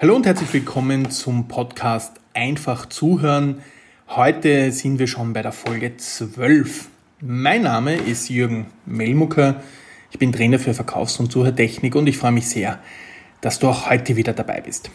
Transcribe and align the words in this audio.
Hallo 0.00 0.14
und 0.14 0.26
herzlich 0.26 0.52
willkommen 0.52 1.10
zum 1.10 1.48
Podcast 1.48 2.20
Einfach 2.32 2.86
zuhören. 2.86 3.62
Heute 4.06 4.70
sind 4.70 5.00
wir 5.00 5.08
schon 5.08 5.32
bei 5.32 5.42
der 5.42 5.50
Folge 5.50 5.96
12. 5.96 6.86
Mein 7.20 7.62
Name 7.62 7.96
ist 7.96 8.28
Jürgen 8.28 8.66
Melmucker. 8.86 9.60
Ich 10.12 10.20
bin 10.20 10.30
Trainer 10.30 10.60
für 10.60 10.72
Verkaufs- 10.72 11.18
und 11.18 11.32
Zuhörtechnik 11.32 11.96
und 11.96 12.06
ich 12.06 12.16
freue 12.16 12.30
mich 12.30 12.48
sehr, 12.48 12.78
dass 13.40 13.58
du 13.58 13.66
auch 13.66 13.90
heute 13.90 14.14
wieder 14.14 14.34
dabei 14.34 14.60
bist. 14.60 14.88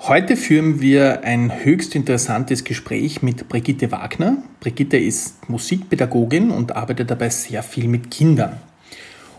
Heute 0.00 0.36
führen 0.36 0.82
wir 0.82 1.24
ein 1.24 1.64
höchst 1.64 1.94
interessantes 1.94 2.64
Gespräch 2.64 3.22
mit 3.22 3.48
Brigitte 3.48 3.90
Wagner. 3.92 4.42
Brigitte 4.60 4.98
ist 4.98 5.48
Musikpädagogin 5.48 6.50
und 6.50 6.76
arbeitet 6.76 7.10
dabei 7.10 7.30
sehr 7.30 7.62
viel 7.62 7.88
mit 7.88 8.10
Kindern. 8.10 8.60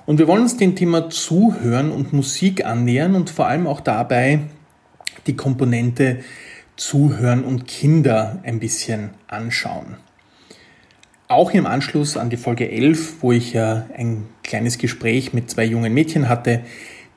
Und 0.08 0.20
wir 0.20 0.28
wollen 0.30 0.44
uns 0.44 0.55
dem 0.55 0.74
Thema 0.74 1.10
Zuhören 1.10 1.92
und 1.92 2.14
Musik 2.14 2.66
annähern 2.66 3.14
und 3.14 3.30
vor 3.30 3.48
allem 3.48 3.68
auch 3.68 3.82
dabei 3.82 4.39
die 5.28 5.36
Komponente 5.36 6.20
Zuhören 6.78 7.43
und 7.43 7.68
Kinder 7.68 8.39
ein 8.43 8.60
bisschen 8.60 9.10
anschauen. 9.28 9.97
Auch 11.28 11.52
im 11.52 11.66
Anschluss 11.66 12.16
an 12.16 12.30
die 12.30 12.38
Folge 12.38 12.71
11, 12.71 13.16
wo 13.20 13.33
ich 13.33 13.52
ja 13.52 13.86
ein 13.97 14.28
kleines 14.43 14.78
Gespräch 14.78 15.33
mit 15.33 15.52
zwei 15.52 15.66
jungen 15.66 15.93
Mädchen 15.93 16.30
hatte, 16.30 16.61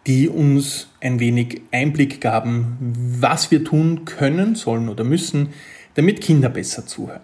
die 0.08 0.28
uns 0.28 0.88
ein 1.00 1.20
wenig 1.20 1.60
Einblick 1.70 2.20
gaben, 2.20 2.76
was 3.20 3.52
wir 3.52 3.62
tun 3.62 4.04
können, 4.04 4.56
sollen 4.56 4.88
oder 4.88 5.04
müssen, 5.04 5.50
damit 5.94 6.20
Kinder 6.20 6.48
besser 6.48 6.86
zuhören. 6.86 7.22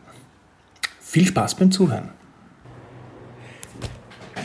Viel 1.01 1.27
Spaß 1.27 1.56
beim 1.56 1.73
Zuhören. 1.73 2.11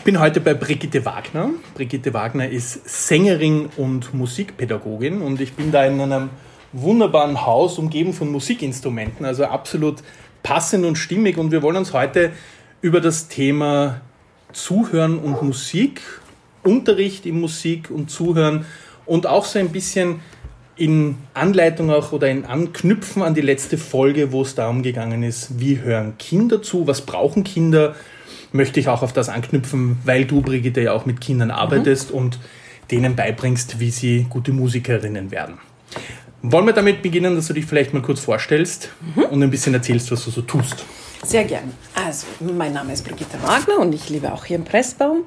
Ich 0.02 0.06
bin 0.06 0.20
heute 0.20 0.42
bei 0.42 0.56
Brigitte 0.56 1.06
Wagner. 1.06 1.52
Brigitte 1.76 2.12
Wagner 2.12 2.50
ist 2.50 2.90
Sängerin 2.90 3.70
und 3.78 4.16
Musikpädagogin 4.16 5.22
und 5.22 5.40
ich 5.40 5.54
bin 5.54 5.72
da 5.72 5.86
in 5.86 6.02
einem 6.02 6.32
wunderbaren 6.74 7.46
Haus 7.46 7.78
umgeben 7.78 8.12
von 8.12 8.32
Musikinstrumenten, 8.32 9.28
also 9.28 9.46
absolut 9.46 9.98
passend 10.42 10.86
und 10.86 10.96
stimmig 10.96 11.38
und 11.38 11.52
wir 11.52 11.62
wollen 11.62 11.78
uns 11.78 11.94
heute 11.94 12.32
über 12.82 13.00
das 13.00 13.28
Thema 13.28 14.02
Zuhören 14.54 15.20
und 15.20 15.44
Musik, 15.44 16.02
Unterricht 16.64 17.28
in 17.28 17.40
Musik 17.40 17.92
und 17.92 18.10
Zuhören 18.10 18.66
und 19.06 19.28
auch 19.28 19.46
so 19.46 19.60
ein 19.60 19.70
bisschen 19.70 20.22
in 20.78 21.16
Anleitung 21.36 21.92
auch 21.92 22.12
oder 22.12 22.28
in 22.28 22.46
Anknüpfen 22.46 23.22
an 23.22 23.36
die 23.36 23.42
letzte 23.42 23.78
Folge, 23.78 24.32
wo 24.32 24.42
es 24.42 24.56
darum 24.56 24.82
gegangen 24.82 25.22
ist, 25.22 25.60
wie 25.60 25.80
hören 25.80 26.18
Kinder 26.18 26.64
zu, 26.64 26.88
was 26.88 27.02
brauchen 27.02 27.44
Kinder, 27.44 27.96
möchte 28.52 28.80
ich 28.80 28.88
auch 28.88 29.02
auf 29.02 29.14
das 29.14 29.30
anknüpfen, 29.30 29.98
weil 30.04 30.26
du, 30.26 30.42
Brigitte, 30.42 30.82
ja 30.82 30.94
auch 30.94 31.06
mit 31.06 31.22
Kindern 31.22 31.52
arbeitest 31.52 32.12
mhm. 32.12 32.18
und 32.18 32.40
denen 32.90 33.16
beibringst, 33.16 33.80
wie 33.80 33.92
sie 33.92 34.26
gute 34.30 34.52
Musikerinnen 34.52 35.32
werden. 35.32 35.58
Wollen 36.44 36.66
wir 36.66 36.74
damit 36.74 37.02
beginnen, 37.02 37.36
dass 37.36 37.48
du 37.48 37.54
dich 37.54 37.66
vielleicht 37.66 37.94
mal 37.94 38.02
kurz 38.02 38.20
vorstellst 38.20 38.90
mhm. 39.16 39.24
und 39.24 39.44
ein 39.44 39.52
bisschen 39.52 39.74
erzählst, 39.74 40.12
was 40.12 40.26
du 40.26 40.32
so 40.32 40.42
tust? 40.42 40.84
Sehr 41.24 41.44
gern. 41.44 41.72
Also, 41.94 42.26
mein 42.40 42.74
Name 42.74 42.94
ist 42.94 43.04
Brigitte 43.04 43.42
Wagner 43.44 43.78
und 43.78 43.94
ich 43.94 44.10
lebe 44.10 44.34
auch 44.34 44.46
hier 44.46 44.58
im 44.58 44.64
Pressbaum 44.64 45.24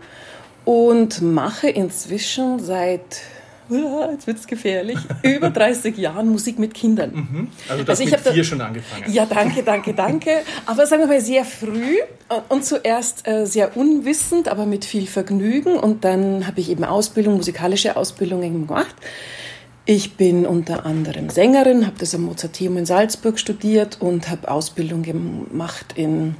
und 0.65 1.23
mache 1.23 1.69
inzwischen 1.69 2.59
seit 2.59 3.21
jetzt 3.69 4.27
wird 4.27 4.39
es 4.39 4.47
gefährlich, 4.47 4.99
über 5.23 5.51
30 5.51 5.97
Jahren 5.97 6.29
Musik 6.29 6.59
mit 6.59 6.75
Kindern. 6.75 7.15
Mhm. 7.15 7.49
Also 7.69 7.85
das 7.85 8.01
also 8.01 8.03
ich 8.05 8.11
mit 8.11 8.21
vier 8.21 8.43
da, 8.43 8.45
schon 8.45 8.61
angefangen. 8.61 9.13
Ja, 9.13 9.27
danke, 9.27 9.63
danke, 9.63 9.95
danke. 9.95 10.43
Aber 10.67 10.87
sagen 10.87 11.03
wir 11.03 11.07
mal 11.07 11.21
sehr 11.21 11.45
früh 11.45 11.97
und 12.49 12.65
zuerst 12.65 13.27
äh, 13.27 13.47
sehr 13.47 13.77
unwissend, 13.77 14.49
aber 14.49 14.67
mit 14.67 14.85
viel 14.85 15.07
Vergnügen. 15.07 15.77
Und 15.77 16.05
dann 16.05 16.47
habe 16.47 16.61
ich 16.61 16.71
eben 16.71 16.85
Ausbildung, 16.85 17.37
musikalische 17.37 17.97
Ausbildungen 17.97 18.67
gemacht. 18.67 18.95
Ich 19.87 20.17
bin 20.17 20.47
unter 20.47 20.87
anderem 20.87 21.29
Sängerin, 21.29 21.85
habe 21.87 21.97
das 21.99 22.15
am 22.15 22.23
Mozarteum 22.23 22.79
in 22.79 22.87
Salzburg 22.87 23.39
studiert 23.39 23.99
und 24.01 24.31
habe 24.31 24.51
Ausbildung 24.51 25.03
gemacht 25.03 25.93
in, 25.95 26.37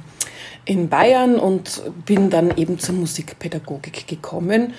in 0.65 0.89
Bayern 0.89 1.35
und 1.35 1.83
bin 2.05 2.31
dann 2.31 2.57
eben 2.57 2.79
zur 2.79 2.95
Musikpädagogik 2.95 4.07
gekommen 4.07 4.73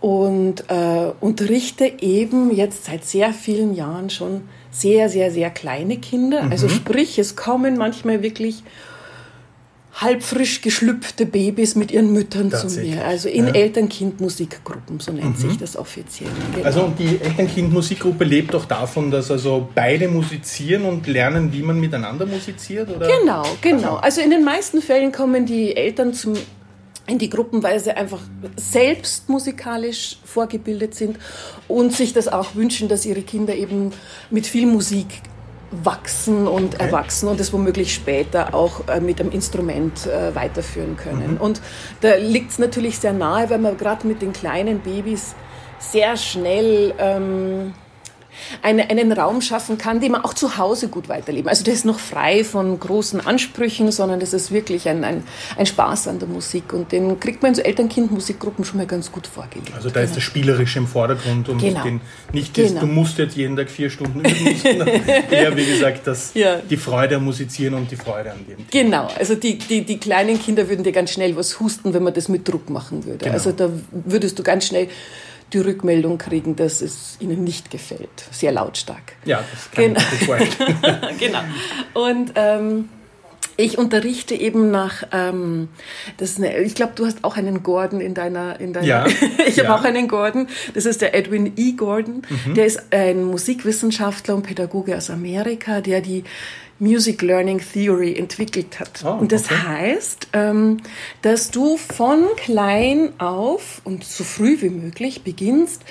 und 0.00 0.64
äh, 0.68 1.10
unterrichte 1.20 1.92
eben 2.00 2.54
jetzt 2.54 2.84
seit 2.84 3.04
sehr 3.04 3.32
vielen 3.32 3.74
Jahren 3.74 4.10
schon 4.10 4.42
sehr, 4.70 5.08
sehr, 5.08 5.30
sehr 5.30 5.50
kleine 5.50 5.96
Kinder. 5.98 6.42
Also 6.42 6.46
mhm. 6.46 6.52
Also 6.52 6.68
sprich, 6.68 7.18
es 7.18 7.36
kommen 7.36 7.76
manchmal 7.76 8.22
wirklich 8.22 8.62
halb 9.94 10.22
frisch 10.22 10.60
geschlüpfte 10.60 11.26
Babys 11.26 11.74
mit 11.74 11.90
ihren 11.90 12.12
Müttern 12.12 12.52
zu 12.52 12.68
mir. 12.80 13.04
Also 13.04 13.28
in 13.28 13.48
ja. 13.48 13.54
Eltern-Kind-Musikgruppen, 13.54 15.00
so 15.00 15.12
nennt 15.12 15.42
mhm. 15.42 15.48
sich 15.48 15.58
das 15.58 15.76
offiziell. 15.76 16.30
Genau. 16.54 16.64
Also 16.64 16.82
und 16.82 16.98
die 16.98 17.18
Eltern-Kind-Musikgruppe 17.20 18.24
lebt 18.24 18.54
auch 18.54 18.66
davon, 18.66 19.10
dass 19.10 19.30
also 19.30 19.68
beide 19.74 20.06
musizieren 20.06 20.84
und 20.84 21.08
lernen, 21.08 21.52
wie 21.52 21.62
man 21.62 21.80
miteinander 21.80 22.26
musiziert? 22.26 22.88
Oder? 22.94 23.08
Genau, 23.08 23.44
genau. 23.60 23.96
Also 23.96 24.20
in 24.20 24.30
den 24.30 24.44
meisten 24.44 24.80
Fällen 24.82 25.10
kommen 25.10 25.46
die 25.46 25.76
Eltern 25.76 26.14
zum 26.14 26.34
in 27.08 27.18
die 27.18 27.30
Gruppenweise 27.30 27.96
einfach 27.96 28.20
selbst 28.56 29.28
musikalisch 29.28 30.18
vorgebildet 30.24 30.94
sind 30.94 31.18
und 31.66 31.92
sich 31.92 32.12
das 32.12 32.28
auch 32.28 32.54
wünschen, 32.54 32.88
dass 32.88 33.06
ihre 33.06 33.22
Kinder 33.22 33.54
eben 33.54 33.92
mit 34.30 34.46
viel 34.46 34.66
Musik 34.66 35.06
wachsen 35.70 36.46
und 36.46 36.74
okay. 36.74 36.84
erwachsen 36.84 37.28
und 37.28 37.40
es 37.40 37.52
womöglich 37.52 37.92
später 37.92 38.54
auch 38.54 38.88
äh, 38.88 39.00
mit 39.00 39.20
einem 39.20 39.30
Instrument 39.30 40.06
äh, 40.06 40.34
weiterführen 40.34 40.96
können. 40.96 41.32
Mhm. 41.32 41.40
Und 41.40 41.60
da 42.00 42.14
liegt 42.14 42.52
es 42.52 42.58
natürlich 42.58 42.98
sehr 42.98 43.12
nahe, 43.12 43.50
weil 43.50 43.58
man 43.58 43.76
gerade 43.76 44.06
mit 44.06 44.22
den 44.22 44.32
kleinen 44.32 44.80
Babys 44.80 45.34
sehr 45.78 46.16
schnell 46.16 46.94
ähm, 46.98 47.74
eine, 48.62 48.90
einen 48.90 49.12
Raum 49.12 49.40
schaffen 49.40 49.78
kann, 49.78 50.00
den 50.00 50.12
man 50.12 50.24
auch 50.24 50.34
zu 50.34 50.58
Hause 50.58 50.88
gut 50.88 51.08
weiterleben. 51.08 51.48
Also 51.48 51.64
das 51.64 51.74
ist 51.74 51.84
noch 51.84 51.98
frei 51.98 52.44
von 52.44 52.78
großen 52.78 53.24
Ansprüchen, 53.24 53.90
sondern 53.92 54.20
das 54.20 54.32
ist 54.32 54.52
wirklich 54.52 54.88
ein, 54.88 55.04
ein, 55.04 55.24
ein 55.56 55.66
Spaß 55.66 56.08
an 56.08 56.18
der 56.18 56.28
Musik 56.28 56.72
und 56.72 56.92
den 56.92 57.18
kriegt 57.20 57.42
man 57.42 57.50
in 57.50 57.54
so 57.54 57.62
Eltern-Kind-Musikgruppen 57.62 58.64
schon 58.64 58.78
mal 58.78 58.86
ganz 58.86 59.12
gut 59.12 59.26
vorgelegt. 59.26 59.72
Also 59.74 59.90
da 59.90 60.00
ist 60.00 60.16
das 60.16 60.22
Spielerische 60.22 60.78
im 60.78 60.86
Vordergrund 60.86 61.48
und 61.48 61.58
genau. 61.58 61.82
den, 61.82 62.00
nicht 62.32 62.56
das, 62.56 62.68
genau. 62.68 62.80
du 62.80 62.86
musst 62.86 63.18
jetzt 63.18 63.36
jeden 63.36 63.56
Tag 63.56 63.70
vier 63.70 63.90
Stunden 63.90 64.20
üben, 64.20 64.56
sondern 64.62 64.88
eher, 64.88 65.56
wie 65.56 65.66
gesagt, 65.66 66.06
das, 66.06 66.32
ja. 66.34 66.56
die 66.56 66.76
Freude 66.76 67.16
am 67.16 67.24
Musizieren 67.24 67.74
und 67.74 67.90
die 67.90 67.96
Freude 67.96 68.32
an 68.32 68.44
dem. 68.46 68.66
Genau, 68.70 69.08
also 69.18 69.34
die, 69.34 69.58
die, 69.58 69.84
die 69.84 69.98
kleinen 69.98 70.40
Kinder 70.40 70.68
würden 70.68 70.84
dir 70.84 70.92
ganz 70.92 71.12
schnell 71.12 71.36
was 71.36 71.60
husten, 71.60 71.94
wenn 71.94 72.02
man 72.02 72.14
das 72.14 72.28
mit 72.28 72.48
Druck 72.48 72.70
machen 72.70 73.04
würde. 73.04 73.24
Genau. 73.24 73.32
Also 73.32 73.52
da 73.52 73.70
würdest 73.90 74.38
du 74.38 74.42
ganz 74.42 74.66
schnell 74.66 74.88
die 75.52 75.58
Rückmeldung 75.58 76.18
kriegen, 76.18 76.56
dass 76.56 76.82
es 76.82 77.16
ihnen 77.20 77.44
nicht 77.44 77.70
gefällt. 77.70 78.24
Sehr 78.30 78.52
lautstark. 78.52 79.14
Ja, 79.24 79.42
das 79.50 79.70
kann 79.70 79.84
genau. 79.84 80.00
ich 80.00 80.20
mir 80.20 80.26
vorstellen. 80.26 80.78
genau. 81.18 81.40
Und 81.94 82.32
ähm, 82.34 82.88
ich 83.58 83.76
unterrichte 83.76 84.36
eben 84.36 84.70
nach, 84.70 85.02
ähm, 85.12 85.68
das 86.16 86.38
eine, 86.38 86.58
ich 86.60 86.76
glaube, 86.76 86.92
du 86.94 87.04
hast 87.04 87.24
auch 87.24 87.36
einen 87.36 87.64
Gordon 87.64 88.00
in 88.00 88.14
deiner, 88.14 88.58
in 88.60 88.72
deiner 88.72 88.86
ja, 88.86 89.06
ich 89.46 89.56
ja. 89.56 89.66
habe 89.66 89.74
auch 89.80 89.84
einen 89.84 90.06
Gordon, 90.06 90.46
das 90.74 90.86
ist 90.86 91.02
der 91.02 91.14
Edwin 91.14 91.52
E. 91.56 91.72
Gordon, 91.72 92.22
mhm. 92.46 92.54
der 92.54 92.66
ist 92.66 92.80
ein 92.92 93.24
Musikwissenschaftler 93.24 94.36
und 94.36 94.44
Pädagoge 94.44 94.96
aus 94.96 95.10
Amerika, 95.10 95.80
der 95.80 96.00
die 96.00 96.22
Music 96.78 97.20
Learning 97.20 97.60
Theory 97.60 98.14
entwickelt 98.14 98.78
hat. 98.78 99.04
Oh, 99.04 99.14
und 99.14 99.32
das 99.32 99.46
okay. 99.46 99.56
heißt, 99.66 100.28
ähm, 100.34 100.76
dass 101.22 101.50
du 101.50 101.76
von 101.76 102.26
klein 102.36 103.18
auf 103.18 103.80
und 103.82 104.04
so 104.04 104.22
früh 104.22 104.56
wie 104.60 104.70
möglich 104.70 105.24
beginnst, 105.24 105.82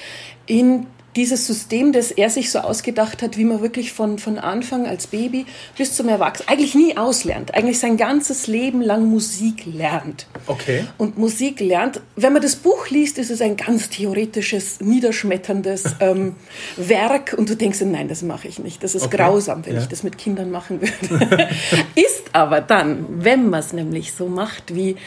in 0.46 0.88
dieses 1.18 1.48
System, 1.48 1.92
das 1.92 2.12
er 2.12 2.30
sich 2.30 2.52
so 2.52 2.60
ausgedacht 2.60 3.24
hat, 3.24 3.38
wie 3.38 3.44
man 3.44 3.62
wirklich 3.62 3.92
von, 3.92 4.20
von 4.20 4.38
Anfang 4.38 4.86
als 4.86 5.08
Baby 5.08 5.48
bis 5.76 5.94
zum 5.96 6.08
Erwachsenen 6.08 6.48
eigentlich 6.48 6.76
nie 6.76 6.96
auslernt, 6.96 7.56
eigentlich 7.56 7.80
sein 7.80 7.98
ganzes 7.98 8.46
Leben 8.46 8.82
lang 8.82 9.06
Musik 9.10 9.66
lernt. 9.66 10.28
Okay. 10.46 10.86
Und 10.98 11.18
Musik 11.18 11.60
lernt, 11.60 12.02
wenn 12.16 12.34
man 12.34 12.44
das 12.44 12.56
Buch 12.56 12.90
liest, 12.90 13.18
ist 13.18 13.32
es 13.32 13.42
ein 13.42 13.58
ganz 13.58 13.90
theoretisches, 13.90 14.80
niederschmetterndes 14.80 15.84
ähm, 16.00 16.36
Werk 16.78 17.34
und 17.36 17.50
du 17.50 17.56
denkst, 17.56 17.82
nein, 17.82 18.08
das 18.08 18.22
mache 18.22 18.48
ich 18.48 18.60
nicht, 18.60 18.84
das 18.84 18.94
ist 18.94 19.08
okay. 19.08 19.18
grausam, 19.18 19.66
wenn 19.66 19.76
ja. 19.76 19.82
ich 19.82 19.88
das 19.88 20.04
mit 20.04 20.20
Kindern 20.20 20.52
machen 20.52 20.82
würde. 20.82 21.50
ist 21.96 22.26
aber 22.34 22.62
dann, 22.62 23.06
wenn 23.10 23.50
man 23.50 23.62
es 23.62 23.74
nämlich 23.74 24.14
so 24.14 24.28
macht, 24.28 24.76
wie 24.76 24.98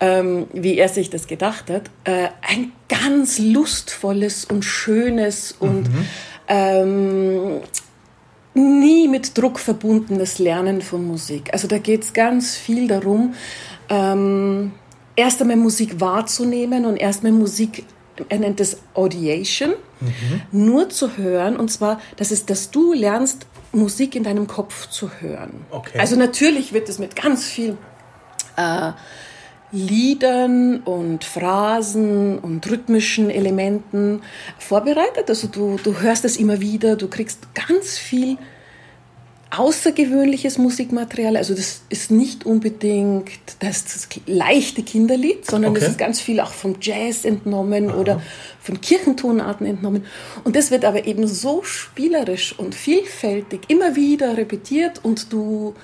ähm, 0.00 0.46
wie 0.52 0.78
er 0.78 0.88
sich 0.88 1.10
das 1.10 1.26
gedacht 1.26 1.70
hat, 1.70 1.90
äh, 2.04 2.28
ein 2.42 2.72
ganz 2.88 3.38
lustvolles 3.38 4.44
und 4.44 4.64
schönes 4.64 5.52
und 5.52 5.88
mhm. 5.88 6.04
ähm, 6.48 7.60
nie 8.54 9.08
mit 9.08 9.36
Druck 9.36 9.58
verbundenes 9.58 10.38
Lernen 10.38 10.82
von 10.82 11.04
Musik. 11.04 11.50
Also 11.52 11.68
da 11.68 11.78
geht 11.78 12.02
es 12.04 12.12
ganz 12.12 12.56
viel 12.56 12.88
darum, 12.88 13.34
ähm, 13.88 14.72
erst 15.16 15.40
einmal 15.40 15.56
Musik 15.56 16.00
wahrzunehmen 16.00 16.84
und 16.84 16.96
erst 16.96 17.24
einmal 17.24 17.40
Musik, 17.40 17.84
er 18.28 18.38
nennt 18.38 18.60
es 18.60 18.78
Audiation, 18.94 19.74
mhm. 20.00 20.42
nur 20.52 20.88
zu 20.90 21.16
hören. 21.16 21.56
Und 21.56 21.70
zwar, 21.70 22.00
das 22.16 22.30
ist, 22.30 22.50
dass 22.50 22.70
du 22.70 22.92
lernst, 22.92 23.46
Musik 23.72 24.14
in 24.14 24.22
deinem 24.22 24.46
Kopf 24.46 24.88
zu 24.88 25.10
hören. 25.20 25.66
Okay. 25.70 25.98
Also 25.98 26.16
natürlich 26.16 26.72
wird 26.72 26.88
es 26.88 26.98
mit 26.98 27.14
ganz 27.14 27.44
viel 27.44 27.76
äh, 28.56 28.92
Liedern 29.70 30.80
und 30.80 31.24
Phrasen 31.24 32.38
und 32.38 32.68
rhythmischen 32.70 33.30
Elementen 33.30 34.22
vorbereitet. 34.58 35.28
Also 35.28 35.48
du, 35.48 35.76
du 35.82 36.00
hörst 36.00 36.24
es 36.24 36.36
immer 36.36 36.60
wieder, 36.60 36.96
du 36.96 37.08
kriegst 37.08 37.54
ganz 37.54 37.98
viel 37.98 38.38
außergewöhnliches 39.50 40.58
Musikmaterial. 40.58 41.36
Also 41.36 41.54
das 41.54 41.82
ist 41.88 42.10
nicht 42.10 42.44
unbedingt 42.44 43.30
das, 43.60 43.84
das 43.84 44.08
leichte 44.26 44.82
Kinderlied, 44.82 45.46
sondern 45.46 45.72
okay. 45.72 45.84
es 45.84 45.90
ist 45.90 45.98
ganz 45.98 46.20
viel 46.20 46.40
auch 46.40 46.52
vom 46.52 46.76
Jazz 46.80 47.24
entnommen 47.24 47.90
Aha. 47.90 47.98
oder 47.98 48.22
von 48.60 48.80
Kirchentonarten 48.80 49.66
entnommen. 49.66 50.04
Und 50.44 50.54
das 50.54 50.70
wird 50.70 50.84
aber 50.84 51.06
eben 51.06 51.26
so 51.26 51.62
spielerisch 51.62 52.58
und 52.58 52.74
vielfältig 52.74 53.62
immer 53.68 53.96
wieder 53.96 54.36
repetiert 54.36 55.02
und 55.02 55.32
du 55.32 55.74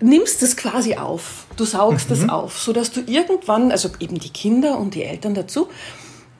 nimmst 0.00 0.42
es 0.42 0.56
quasi 0.56 0.94
auf, 0.94 1.46
du 1.56 1.64
saugst 1.64 2.10
es 2.10 2.22
mhm. 2.22 2.30
auf, 2.30 2.58
sodass 2.58 2.90
du 2.90 3.00
irgendwann, 3.00 3.72
also 3.72 3.90
eben 4.00 4.18
die 4.18 4.30
Kinder 4.30 4.78
und 4.78 4.94
die 4.94 5.04
Eltern 5.04 5.34
dazu, 5.34 5.68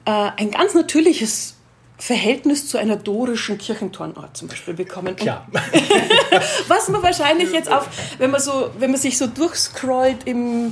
äh, 0.05 0.31
ein 0.37 0.51
ganz 0.51 0.73
natürliches 0.73 1.55
Verhältnis 1.99 2.65
zu 2.65 2.77
einer 2.77 2.95
dorischen 2.95 3.57
Kirchentornart 3.57 4.35
zum 4.37 4.47
Beispiel 4.47 4.73
bekommen. 4.73 5.17
Klar. 5.17 5.45
was 6.69 6.87
man 6.87 7.03
wahrscheinlich 7.03 7.51
jetzt 7.51 7.69
auf, 7.69 7.89
wenn 8.17 8.31
man 8.31 8.39
so, 8.39 8.69
wenn 8.79 8.91
man 8.91 8.99
sich 8.99 9.17
so 9.17 9.27
durchscrollt 9.27 10.25
im, 10.25 10.71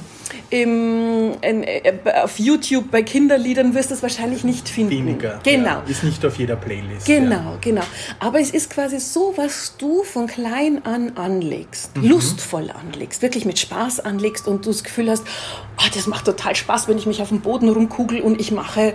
im, 0.49 1.33
in, 1.41 1.63
äh, 1.63 1.99
auf 2.23 2.39
YouTube 2.39 2.89
bei 2.91 3.03
Kinderliedern, 3.03 3.73
wirst 3.73 3.91
du 3.91 3.95
das 3.95 4.03
wahrscheinlich 4.03 4.45
nicht 4.45 4.69
finden. 4.69 4.91
Weniger. 4.91 5.41
Genau. 5.43 5.67
Ja, 5.67 5.83
ist 5.85 6.05
nicht 6.05 6.25
auf 6.25 6.37
jeder 6.39 6.55
Playlist. 6.55 7.05
Genau, 7.05 7.35
ja. 7.35 7.57
genau. 7.59 7.83
Aber 8.19 8.39
es 8.39 8.51
ist 8.51 8.69
quasi 8.69 9.01
so, 9.01 9.33
was 9.35 9.75
du 9.77 10.03
von 10.03 10.27
klein 10.27 10.85
an 10.85 11.17
anlegst, 11.17 11.97
mhm. 11.97 12.07
lustvoll 12.07 12.71
anlegst, 12.71 13.21
wirklich 13.21 13.43
mit 13.43 13.59
Spaß 13.59 13.99
anlegst 13.99 14.47
und 14.47 14.65
du 14.65 14.71
das 14.71 14.85
Gefühl 14.85 15.11
hast, 15.11 15.25
oh, 15.77 15.89
das 15.93 16.07
macht 16.07 16.23
total 16.23 16.55
Spaß, 16.55 16.87
wenn 16.87 16.97
ich 16.97 17.05
mich 17.05 17.21
auf 17.21 17.29
dem 17.29 17.41
Boden 17.41 17.67
rumkugel 17.67 18.21
und 18.21 18.39
ich 18.39 18.53
mache 18.53 18.93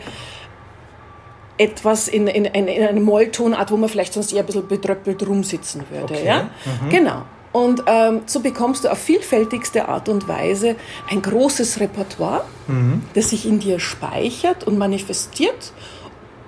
etwas 1.58 2.08
in, 2.08 2.26
in, 2.26 2.44
in, 2.44 2.68
in 2.68 2.86
einer 2.86 3.00
Molltonart, 3.00 3.70
wo 3.70 3.76
man 3.76 3.88
vielleicht 3.88 4.14
sonst 4.14 4.32
eher 4.32 4.40
ein 4.40 4.46
bisschen 4.46 4.68
bedröppelt 4.68 5.26
rumsitzen 5.26 5.84
würde. 5.90 6.14
Okay. 6.14 6.26
Ja? 6.26 6.42
Mhm. 6.82 6.88
Genau. 6.90 7.22
Und 7.52 7.82
ähm, 7.86 8.22
so 8.24 8.40
bekommst 8.40 8.84
du 8.84 8.88
auf 8.90 8.98
vielfältigste 8.98 9.88
Art 9.88 10.08
und 10.08 10.26
Weise 10.26 10.76
ein 11.10 11.20
großes 11.20 11.80
Repertoire, 11.80 12.44
mhm. 12.66 13.02
das 13.14 13.30
sich 13.30 13.46
in 13.46 13.60
dir 13.60 13.78
speichert 13.78 14.64
und 14.64 14.78
manifestiert, 14.78 15.72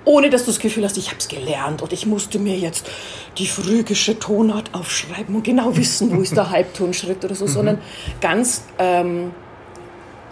ohne 0.06 0.30
dass 0.30 0.44
du 0.44 0.50
das 0.50 0.60
Gefühl 0.60 0.84
hast, 0.84 0.96
ich 0.96 1.08
habe 1.08 1.18
es 1.18 1.28
gelernt 1.28 1.82
und 1.82 1.92
ich 1.92 2.06
musste 2.06 2.38
mir 2.38 2.56
jetzt 2.56 2.90
die 3.36 3.46
phrygische 3.46 4.18
Tonart 4.18 4.74
aufschreiben 4.74 5.34
und 5.34 5.44
genau 5.44 5.76
wissen, 5.76 6.14
wo 6.16 6.22
ist 6.22 6.36
der 6.36 6.50
Halbtonschritt 6.50 7.22
oder 7.24 7.34
so, 7.34 7.44
mhm. 7.44 7.50
sondern 7.50 7.78
ganz 8.22 8.64
ähm, 8.78 9.32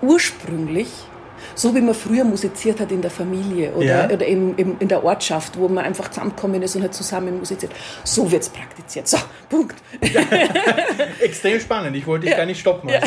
ursprünglich 0.00 0.88
so 1.54 1.74
wie 1.74 1.80
man 1.80 1.94
früher 1.94 2.24
musiziert 2.24 2.80
hat 2.80 2.92
in 2.92 3.02
der 3.02 3.10
Familie 3.10 3.72
oder, 3.72 3.84
ja. 3.84 4.04
oder 4.06 4.26
in, 4.26 4.54
in, 4.56 4.76
in, 4.78 4.88
der 4.88 5.04
Ortschaft, 5.04 5.58
wo 5.58 5.68
man 5.68 5.84
einfach 5.84 6.08
zusammengekommen 6.08 6.62
ist 6.62 6.76
und 6.76 6.82
hat 6.82 6.94
zusammen 6.94 7.38
musiziert. 7.38 7.72
So 8.04 8.30
wird 8.30 8.42
es 8.42 8.48
praktiziert. 8.48 9.08
So, 9.08 9.18
Punkt. 9.48 9.76
Ja. 10.02 10.20
Extrem 11.20 11.60
spannend. 11.60 11.96
Ich 11.96 12.06
wollte 12.06 12.22
dich 12.22 12.32
ja. 12.32 12.38
gar 12.38 12.46
nicht 12.46 12.60
stoppen. 12.60 12.90
Also, 12.90 13.06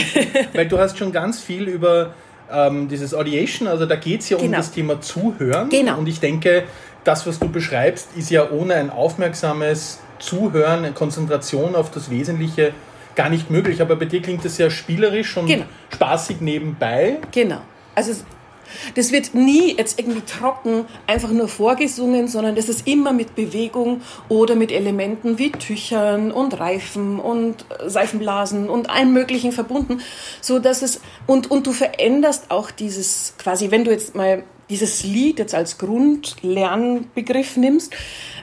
weil 0.53 0.67
du 0.67 0.77
hast 0.77 0.97
schon 0.97 1.11
ganz 1.11 1.41
viel 1.41 1.63
über 1.67 2.13
ähm, 2.51 2.87
dieses 2.87 3.13
Audiation, 3.13 3.67
also 3.67 3.85
da 3.85 3.95
geht 3.95 4.21
es 4.21 4.29
ja 4.29 4.37
genau. 4.37 4.47
um 4.47 4.53
das 4.53 4.71
Thema 4.71 5.01
Zuhören. 5.01 5.69
Genau. 5.69 5.97
Und 5.97 6.07
ich 6.07 6.19
denke, 6.19 6.63
das, 7.03 7.25
was 7.27 7.39
du 7.39 7.49
beschreibst, 7.49 8.09
ist 8.15 8.29
ja 8.29 8.49
ohne 8.49 8.75
ein 8.75 8.89
aufmerksames 8.89 9.99
Zuhören, 10.19 10.79
eine 10.79 10.91
Konzentration 10.91 11.75
auf 11.75 11.91
das 11.91 12.09
Wesentliche 12.09 12.73
gar 13.15 13.29
nicht 13.29 13.49
möglich. 13.49 13.81
Aber 13.81 13.95
bei 13.95 14.05
dir 14.05 14.21
klingt 14.21 14.45
das 14.45 14.57
ja 14.57 14.69
spielerisch 14.69 15.37
und 15.37 15.47
genau. 15.47 15.65
spaßig 15.93 16.41
nebenbei. 16.41 17.17
Genau. 17.31 17.61
Also 17.93 18.13
das 18.95 19.11
wird 19.11 19.33
nie 19.33 19.75
jetzt 19.77 19.99
irgendwie 19.99 20.21
trocken 20.21 20.85
einfach 21.07 21.31
nur 21.31 21.47
vorgesungen, 21.47 22.27
sondern 22.27 22.55
das 22.55 22.69
ist 22.69 22.87
immer 22.87 23.13
mit 23.13 23.35
Bewegung 23.35 24.01
oder 24.29 24.55
mit 24.55 24.71
Elementen 24.71 25.37
wie 25.37 25.51
Tüchern 25.51 26.31
und 26.31 26.59
Reifen 26.59 27.19
und 27.19 27.65
Seifenblasen 27.85 28.69
und 28.69 28.89
allem 28.89 29.13
Möglichen 29.13 29.51
verbunden, 29.51 30.01
so 30.41 30.59
dass 30.59 30.81
es 30.81 31.01
und 31.27 31.51
und 31.51 31.67
du 31.67 31.73
veränderst 31.73 32.51
auch 32.51 32.71
dieses 32.71 33.33
quasi, 33.37 33.71
wenn 33.71 33.83
du 33.83 33.91
jetzt 33.91 34.15
mal 34.15 34.43
dieses 34.69 35.03
Lied 35.03 35.39
jetzt 35.39 35.53
als 35.53 35.77
Grundlernbegriff 35.77 37.57
nimmst, 37.57 37.93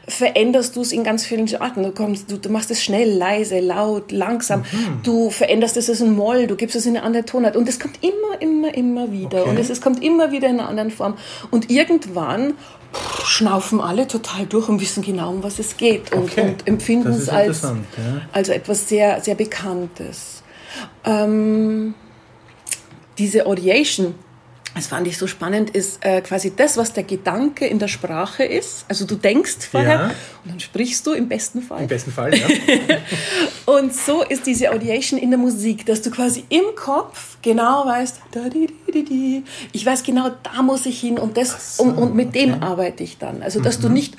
veränderst 0.07 0.77
du 0.77 0.81
es 0.81 0.93
in 0.93 1.05
ganz 1.05 1.25
vielen 1.25 1.53
Arten. 1.61 1.83
Du, 1.83 1.93
kommst, 1.93 2.31
du, 2.31 2.37
du 2.37 2.49
machst 2.49 2.71
es 2.71 2.83
schnell, 2.83 3.11
leise, 3.11 3.61
laut, 3.61 4.13
langsam. 4.13 4.61
Mhm. 4.61 5.03
Du 5.03 5.31
veränderst 5.31 5.77
es 5.77 5.89
in 6.01 6.15
Moll, 6.15 6.47
du 6.47 6.57
gibst 6.57 6.77
es 6.77 6.87
in 6.87 6.97
eine 6.97 7.05
andere 7.05 7.25
Tonart. 7.25 7.57
Und 7.57 7.69
es 7.69 7.79
kommt 7.79 7.99
immer, 8.03 8.41
immer, 8.41 8.75
immer 8.75 9.13
wieder. 9.13 9.43
Okay. 9.43 9.51
Und 9.51 9.59
es, 9.59 9.71
es 9.71 9.81
kommt 9.81 10.03
immer 10.03 10.33
wieder 10.33 10.49
in 10.49 10.61
einer 10.61 10.69
anderen 10.69 10.91
Form. 10.91 11.17
Und 11.51 11.71
irgendwann 11.71 12.55
schnaufen 13.25 13.81
alle 13.81 14.07
total 14.07 14.47
durch 14.47 14.69
und 14.69 14.81
wissen 14.81 15.03
genau, 15.03 15.31
um 15.31 15.43
was 15.43 15.59
es 15.59 15.77
geht. 15.77 16.13
Und, 16.13 16.25
okay. 16.25 16.43
und 16.43 16.69
empfinden 16.69 17.13
es 17.13 17.29
als, 17.29 17.63
ja. 17.63 17.73
also 18.33 18.53
etwas 18.53 18.89
sehr, 18.89 19.21
sehr 19.21 19.35
Bekanntes. 19.35 20.43
Ähm, 21.05 21.95
diese 23.19 23.47
Audiation 23.47 24.15
das 24.75 24.87
fand 24.87 25.07
ich 25.07 25.19
so 25.19 25.27
spannend, 25.27 25.71
ist 25.71 26.05
äh, 26.05 26.21
quasi 26.23 26.53
das, 26.55 26.77
was 26.77 26.93
der 26.93 27.05
Gedanke 27.05 27.67
in 27.67 27.79
der 27.79 27.89
Sprache 27.89 28.45
ist. 28.45 28.87
Also 28.89 29.05
du 29.05 29.17
denkst 29.17 29.59
vorher 29.71 29.95
ja. 29.95 30.07
und 30.45 30.53
dann 30.53 30.61
sprichst 30.61 31.07
du 31.07 31.13
im 31.13 31.29
besten 31.29 31.61
Fall. 31.61 31.83
Im 31.83 31.89
besten 31.89 32.11
Fall, 32.11 32.35
ja. 32.35 32.47
und 33.67 33.95
so 33.95 34.23
ist 34.23 34.47
diese 34.47 34.71
Audiation 34.71 35.19
in 35.19 35.31
der 35.31 35.39
Musik, 35.39 35.85
dass 35.85 36.01
du 36.01 36.11
quasi 36.11 36.45
im 36.49 36.75
Kopf 36.75 37.37
genau 37.43 37.87
weißt, 37.87 38.21
da, 38.31 38.49
di, 38.49 38.69
di, 38.93 39.05
di, 39.05 39.45
ich 39.73 39.85
weiß 39.85 40.03
genau, 40.03 40.31
da 40.43 40.63
muss 40.63 40.87
ich 40.87 41.01
hin 41.01 41.19
und, 41.19 41.37
das, 41.37 41.77
so, 41.77 41.83
und, 41.83 41.95
und 41.97 42.15
mit 42.15 42.29
okay. 42.29 42.47
dem 42.47 42.63
arbeite 42.63 43.03
ich 43.03 43.19
dann. 43.19 43.43
Also 43.43 43.61
dass 43.61 43.79
mhm. 43.79 43.83
du 43.83 43.89
nicht 43.91 44.17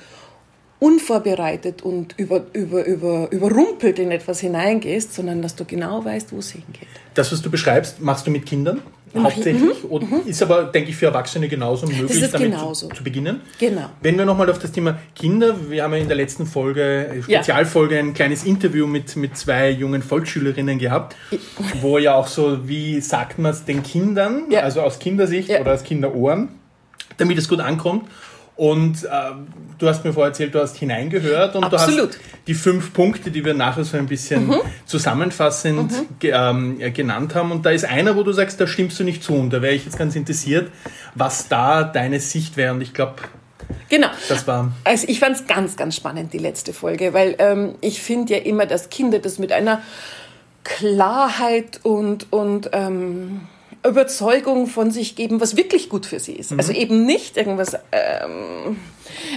unvorbereitet 0.84 1.82
und 1.82 2.14
über, 2.18 2.46
über, 2.52 2.86
über, 2.86 3.32
überrumpelt 3.32 4.00
in 4.00 4.12
etwas 4.12 4.42
hineingehst, 4.42 5.14
sondern 5.14 5.42
dass 5.42 5.56
du 5.56 5.64
genau 5.64 6.04
weißt, 6.04 6.34
wo 6.34 6.40
es 6.40 6.52
hingeht. 6.52 6.90
Das, 7.14 7.32
was 7.32 7.42
du 7.42 7.50
beschreibst, 7.50 8.02
machst 8.02 8.28
du 8.28 8.32
mit 8.32 8.46
Kindern? 8.46 8.82
Hauptsächlich. 9.16 9.84
Mhm. 9.84 9.90
Und 9.90 10.12
mhm. 10.12 10.22
ist 10.26 10.42
aber, 10.42 10.64
denke 10.64 10.90
ich, 10.90 10.96
für 10.96 11.08
Erwachsene 11.08 11.48
genauso 11.48 11.88
möglich, 11.88 12.20
damit 12.32 12.52
genauso. 12.52 12.88
Zu, 12.90 12.96
zu, 12.96 13.04
beginnen. 13.04 13.42
Genau. 13.60 13.90
Wenn 14.02 14.18
wir 14.18 14.26
nochmal 14.26 14.50
auf 14.50 14.60
das 14.60 14.72
Thema 14.72 14.98
Kinder, 15.16 15.56
wir 15.70 15.84
haben 15.84 15.94
ja 15.94 16.00
in 16.00 16.08
der 16.08 16.18
letzten 16.18 16.46
Folge, 16.46 17.08
äh, 17.08 17.24
Spezialfolge, 17.24 18.00
ein 18.00 18.14
kleines 18.14 18.44
Interview 18.44 18.88
mit, 18.88 19.16
mit 19.16 19.38
zwei 19.38 19.70
jungen 19.70 20.02
Volksschülerinnen 20.02 20.80
gehabt, 20.80 21.16
wo 21.82 21.98
ja 21.98 22.16
auch 22.16 22.28
so, 22.28 22.68
wie 22.68 23.00
sagt 23.02 23.40
man 23.40 23.52
es 23.52 23.66
den 23.66 23.84
Kindern, 23.84 24.46
ja. 24.50 24.62
also 24.62 24.82
aus 24.82 25.00
Kindersicht 25.00 25.50
ja. 25.50 25.62
oder 25.62 25.74
aus 25.74 25.84
Kinderohren, 25.84 26.50
damit 27.18 27.38
es 27.38 27.48
gut 27.48 27.60
ankommt. 27.60 28.06
Und 28.56 29.04
äh, 29.04 29.08
du 29.80 29.88
hast 29.88 30.06
mir 30.06 30.14
vorher 30.14 30.30
erzählt, 30.30 30.54
du 30.54 30.60
hast 30.60 30.78
hineingehört 30.78 31.56
und 31.56 31.64
Absolut. 31.64 31.98
du 31.98 32.08
hast 32.10 32.20
die 32.46 32.54
fünf 32.54 32.94
Punkte, 32.94 33.32
die 33.32 33.44
wir 33.44 33.56
nachher 33.56 33.84
so 33.84 33.98
ein 33.98 34.06
bisschen 34.06 34.48
mhm. 34.48 34.62
zusammenfassend 34.86 35.92
mhm. 35.92 36.06
Ge 36.20 36.34
ähm, 36.36 36.78
genannt 36.94 37.34
haben. 37.34 37.52
Und 37.52 37.66
da 37.66 37.72
ist 37.72 37.86
einer, 37.86 38.16
wo 38.16 38.24
du 38.24 38.32
sagst, 38.32 38.62
da 38.62 38.68
stimmst 38.68 39.00
du 39.00 39.04
nicht 39.04 39.24
zu. 39.24 39.34
Und 39.34 39.52
da 39.52 39.62
wäre 39.62 39.74
ich 39.74 39.86
jetzt 39.86 39.98
ganz 39.98 40.16
interessiert, 40.16 40.70
was 41.16 41.48
da 41.48 41.84
deine 41.84 42.20
Sicht 42.20 42.56
wäre. 42.56 42.74
Und 42.74 42.82
ich 42.82 42.94
glaube, 42.94 43.16
Genau. 43.90 44.10
Das 44.30 44.46
war. 44.48 44.72
Also 44.84 45.08
ich 45.08 45.20
fand 45.20 45.36
es 45.36 45.48
ganz, 45.48 45.76
ganz 45.76 45.96
spannend, 45.96 46.34
die 46.34 46.38
letzte 46.38 46.74
Folge, 46.74 47.14
weil 47.14 47.36
ähm, 47.40 47.76
ich 47.82 48.02
finde 48.02 48.34
ja 48.34 48.40
immer, 48.40 48.66
dass 48.66 48.90
Kinder 48.90 49.20
das 49.20 49.40
mit 49.40 49.52
einer 49.52 49.82
Klarheit 50.64 51.80
und, 51.84 52.32
und 52.32 52.70
ähm, 52.74 53.42
Überzeugung 53.86 54.68
von 54.68 54.92
sich 54.92 55.16
geben, 55.16 55.42
was 55.42 55.58
wirklich 55.58 55.90
gut 55.90 56.06
für 56.06 56.20
sie 56.20 56.34
ist. 56.34 56.52
Mhm. 56.52 56.60
Also 56.60 56.74
eben 56.74 57.06
nicht 57.06 57.38
irgendwas 57.38 57.76
ähm, 57.92 58.78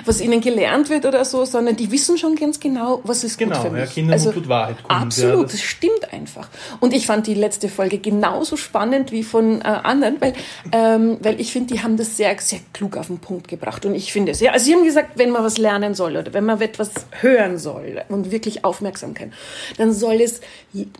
was 0.04 0.20
ihnen 0.20 0.40
gelernt 0.40 0.90
wird 0.90 1.04
oder 1.06 1.24
so, 1.24 1.44
sondern 1.44 1.76
die 1.76 1.90
wissen 1.90 2.18
schon 2.18 2.36
ganz 2.36 2.60
genau, 2.60 3.00
was 3.04 3.24
ist 3.24 3.38
genau, 3.38 3.56
gut 3.56 3.66
für 3.66 3.70
mich. 3.70 3.80
Ja, 3.80 3.86
Kinder 3.86 4.12
also, 4.12 4.32
tut 4.32 4.48
Wahrheit. 4.48 4.76
Kund, 4.82 4.90
absolut, 4.90 5.36
ja, 5.36 5.42
das, 5.42 5.52
das, 5.52 5.62
stimmt 5.62 6.12
einfach. 6.12 6.48
Und 6.80 6.92
ich 6.92 7.06
fand 7.06 7.26
die 7.26 7.34
letzte 7.34 7.68
Folge 7.68 7.98
genauso 7.98 8.56
spannend 8.56 9.12
wie 9.12 9.22
von 9.22 9.60
äh, 9.60 9.64
anderen, 9.64 10.20
weil, 10.20 10.34
ähm, 10.72 11.18
weil 11.20 11.40
ich 11.40 11.52
finde, 11.52 11.74
die 11.74 11.82
haben 11.82 11.96
das 11.96 12.16
sehr, 12.16 12.36
sehr 12.38 12.60
klug 12.72 12.96
auf 12.96 13.08
den 13.08 13.18
Punkt 13.18 13.48
gebracht. 13.48 13.84
Und 13.84 13.94
ich 13.94 14.12
finde 14.12 14.32
es, 14.32 14.40
ja, 14.40 14.52
also 14.52 14.64
sie 14.64 14.74
haben 14.74 14.84
gesagt, 14.84 15.12
wenn 15.16 15.30
man 15.30 15.44
was 15.44 15.58
lernen 15.58 15.94
soll 15.94 16.16
oder 16.16 16.32
wenn 16.32 16.44
man 16.44 16.60
etwas 16.60 16.90
hören 17.20 17.58
soll 17.58 18.02
und 18.08 18.30
wirklich 18.30 18.64
Aufmerksamkeit, 18.64 19.30
dann 19.76 19.92
soll 19.92 20.20
es, 20.20 20.40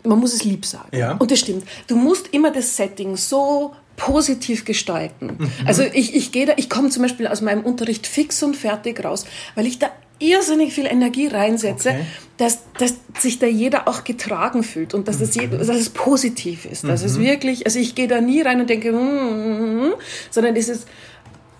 man 0.04 0.18
muss 0.18 0.34
es 0.34 0.44
lieb 0.44 0.64
sagen. 0.64 0.96
Ja. 0.96 1.16
Und 1.18 1.30
das 1.30 1.40
stimmt. 1.40 1.64
Du 1.86 1.96
musst 1.96 2.32
immer 2.32 2.50
das 2.50 2.76
Setting 2.76 3.16
so 3.16 3.74
positiv 3.96 4.64
gestalten. 4.64 5.36
Mhm. 5.38 5.50
Also 5.66 5.82
ich, 5.82 6.14
ich 6.14 6.32
gehe 6.32 6.46
da, 6.46 6.52
ich 6.56 6.70
komme 6.70 6.90
zum 6.90 7.02
Beispiel 7.02 7.26
aus 7.26 7.40
meinem 7.40 7.62
Unterricht 7.62 8.06
fix 8.06 8.42
und 8.42 8.56
fertig 8.56 9.02
raus, 9.04 9.26
weil 9.54 9.66
ich 9.66 9.78
da 9.78 9.90
irrsinnig 10.18 10.72
viel 10.72 10.86
Energie 10.86 11.26
reinsetze, 11.26 11.90
okay. 11.90 12.04
dass, 12.38 12.60
dass 12.78 12.94
sich 13.18 13.38
da 13.38 13.46
jeder 13.46 13.86
auch 13.86 14.04
getragen 14.04 14.62
fühlt 14.62 14.94
und 14.94 15.08
dass, 15.08 15.18
das, 15.18 15.34
mhm. 15.36 15.58
dass 15.58 15.68
es 15.68 15.90
positiv 15.90 16.64
ist. 16.64 16.84
Dass 16.84 17.02
mhm. 17.02 17.06
es 17.06 17.18
wirklich, 17.18 17.66
also 17.66 17.78
ich 17.78 17.94
gehe 17.94 18.08
da 18.08 18.20
nie 18.20 18.40
rein 18.40 18.60
und 18.60 18.70
denke, 18.70 18.92
mm, 18.92 18.96
mm, 18.96 19.88
mm, 19.88 19.94
sondern 20.30 20.56
es 20.56 20.68
ist 20.68 20.86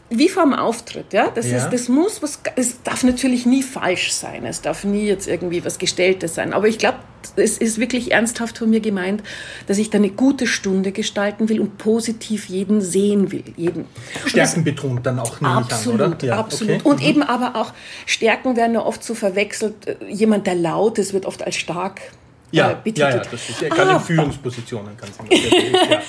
wie 0.09 0.29
vor 0.29 0.45
dem 0.45 0.55
Auftritt, 0.55 1.13
ja. 1.13 1.31
Das, 1.35 1.51
ja. 1.51 1.57
Ist, 1.57 1.71
das 1.71 1.89
muss 1.89 2.23
was, 2.23 2.41
es 2.55 2.83
darf 2.83 3.03
natürlich 3.03 3.45
nie 3.45 3.63
falsch 3.63 4.13
sein. 4.13 4.47
Es 4.47 4.61
darf 4.61 4.85
nie 4.85 5.07
jetzt 5.07 5.27
irgendwie 5.27 5.65
was 5.65 5.79
Gestelltes 5.79 6.37
sein. 6.37 6.53
Aber 6.53 6.69
ich 6.69 6.79
glaube, 6.79 6.99
es 7.35 7.59
ist 7.59 7.81
wirklich 7.81 8.13
ernsthaft 8.13 8.59
von 8.59 8.71
mir 8.71 8.81
gemeint, 8.81 9.25
dass 9.67 9.79
ich 9.79 9.91
da 9.91 9.99
eine 9.99 10.11
gute 10.11 10.47
Stunde 10.47 10.93
gestalten 10.93 11.49
will 11.49 11.61
und 11.61 11.77
positiv 11.79 12.47
jeden 12.47 12.81
sehen 12.81 13.33
will. 13.33 13.45
Jeden. 13.57 13.87
Stärken 14.27 14.63
betont 14.63 15.05
dann 15.05 15.19
auch 15.19 15.41
nicht 15.41 15.51
absolut, 15.51 16.01
an, 16.01 16.13
oder? 16.13 16.25
Ja, 16.25 16.39
absolut. 16.39 16.77
Okay. 16.77 16.89
Und 16.89 17.01
mhm. 17.01 17.09
eben 17.09 17.23
aber 17.25 17.61
auch 17.61 17.73
Stärken 18.07 18.57
werden 18.57 18.75
ja 18.75 18.85
oft 18.85 19.03
so 19.03 19.15
verwechselt. 19.15 19.75
Jemand, 20.09 20.47
der 20.47 20.55
laut 20.55 20.99
ist, 20.99 21.15
wird 21.15 21.27
oft 21.27 21.43
als 21.43 21.57
stark 21.57 22.01
ja, 22.51 22.71
äh, 22.71 22.77
betitelt. 22.77 22.99
Ja, 22.99 23.17
ja, 23.17 23.23
das 23.31 23.49
ist 23.49 23.61
gerade 23.61 23.93
in 23.93 24.01
Führungspositionen 24.01 24.97
ganz 24.97 25.19
ja. 25.91 26.03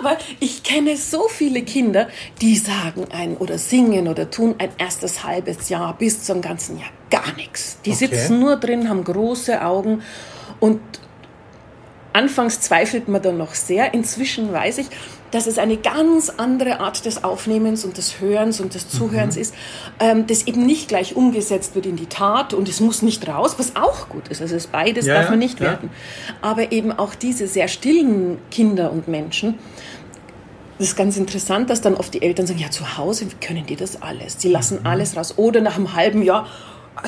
Aber 0.00 0.18
ich 0.40 0.62
kenne 0.62 0.96
so 0.96 1.28
viele 1.28 1.62
Kinder, 1.62 2.08
die 2.40 2.56
sagen 2.56 3.06
ein 3.10 3.36
oder 3.36 3.58
singen 3.58 4.08
oder 4.08 4.30
tun 4.30 4.54
ein 4.58 4.70
erstes 4.78 5.24
halbes 5.24 5.68
Jahr 5.68 5.96
bis 5.96 6.24
zum 6.24 6.42
ganzen 6.42 6.78
Jahr 6.78 6.90
gar 7.10 7.32
nichts. 7.36 7.78
Die 7.84 7.90
okay. 7.90 8.06
sitzen 8.06 8.40
nur 8.40 8.56
drin, 8.56 8.88
haben 8.88 9.04
große 9.04 9.64
Augen 9.64 10.02
und 10.60 10.80
anfangs 12.12 12.60
zweifelt 12.60 13.08
man 13.08 13.22
dann 13.22 13.38
noch 13.38 13.54
sehr. 13.54 13.94
Inzwischen 13.94 14.52
weiß 14.52 14.78
ich, 14.78 14.88
dass 15.30 15.46
es 15.46 15.58
eine 15.58 15.76
ganz 15.76 16.30
andere 16.30 16.80
Art 16.80 17.04
des 17.04 17.24
Aufnehmens 17.24 17.84
und 17.84 17.96
des 17.96 18.20
Hörens 18.20 18.60
und 18.60 18.74
des 18.74 18.88
Zuhörens 18.88 19.36
mhm. 19.36 19.42
ist, 19.42 19.54
ähm, 20.00 20.26
das 20.26 20.46
eben 20.46 20.64
nicht 20.64 20.88
gleich 20.88 21.16
umgesetzt 21.16 21.74
wird 21.74 21.86
in 21.86 21.96
die 21.96 22.06
Tat 22.06 22.54
und 22.54 22.68
es 22.68 22.80
muss 22.80 23.02
nicht 23.02 23.28
raus, 23.28 23.56
was 23.58 23.76
auch 23.76 24.08
gut 24.08 24.28
ist. 24.28 24.40
Also 24.40 24.56
es 24.56 24.66
beides 24.66 25.06
ja, 25.06 25.14
darf 25.14 25.30
man 25.30 25.38
nicht 25.38 25.60
ja. 25.60 25.66
werden. 25.66 25.90
Aber 26.40 26.72
eben 26.72 26.92
auch 26.92 27.14
diese 27.14 27.46
sehr 27.46 27.68
stillen 27.68 28.38
Kinder 28.50 28.92
und 28.92 29.08
Menschen, 29.08 29.58
das 30.78 30.88
ist 30.88 30.96
ganz 30.96 31.16
interessant, 31.16 31.70
dass 31.70 31.80
dann 31.80 31.94
oft 31.94 32.14
die 32.14 32.22
Eltern 32.22 32.46
sagen, 32.46 32.60
ja, 32.60 32.70
zu 32.70 32.96
Hause 32.96 33.26
können 33.40 33.66
die 33.66 33.74
das 33.74 34.00
alles. 34.00 34.40
Sie 34.40 34.48
lassen 34.48 34.80
mhm. 34.80 34.86
alles 34.86 35.16
raus. 35.16 35.34
Oder 35.36 35.60
nach 35.60 35.76
einem 35.76 35.94
halben 35.94 36.22
Jahr, 36.22 36.46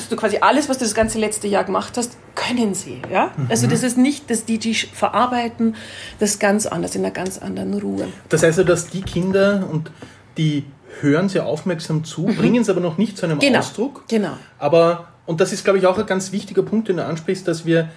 du 0.09 0.15
quasi 0.15 0.37
alles, 0.41 0.69
was 0.69 0.77
du 0.77 0.85
das 0.85 0.93
ganze 0.93 1.19
letzte 1.19 1.47
Jahr 1.47 1.63
gemacht 1.63 1.97
hast, 1.97 2.17
können 2.35 2.73
sie. 2.73 3.01
Ja? 3.11 3.31
Mhm. 3.35 3.47
Also 3.49 3.67
das 3.67 3.83
ist 3.83 3.97
nicht, 3.97 4.29
dass 4.29 4.45
die, 4.45 4.57
die 4.57 4.73
verarbeiten, 4.73 5.75
das 6.19 6.39
ganz 6.39 6.65
anders, 6.65 6.95
in 6.95 7.03
einer 7.03 7.13
ganz 7.13 7.37
anderen 7.37 7.73
Ruhe. 7.79 8.07
Das 8.29 8.43
heißt 8.43 8.57
ja, 8.57 8.63
dass 8.63 8.87
die 8.87 9.01
Kinder 9.01 9.67
und 9.71 9.91
die 10.37 10.65
hören 11.01 11.29
sehr 11.29 11.45
aufmerksam 11.45 12.03
zu, 12.03 12.21
mhm. 12.21 12.35
bringen 12.35 12.61
es 12.61 12.69
aber 12.69 12.81
noch 12.81 12.97
nicht 12.97 13.17
zu 13.17 13.25
einem 13.25 13.39
genau. 13.39 13.59
Ausdruck. 13.59 14.03
Genau. 14.07 14.37
Aber, 14.59 15.07
und 15.25 15.41
das 15.41 15.53
ist, 15.53 15.63
glaube 15.63 15.79
ich, 15.79 15.85
auch 15.85 15.97
ein 15.97 16.05
ganz 16.05 16.31
wichtiger 16.31 16.63
Punkt, 16.63 16.89
den 16.89 16.97
du 16.97 17.05
ansprichst, 17.05 17.47
dass 17.47 17.65
wir 17.65 17.89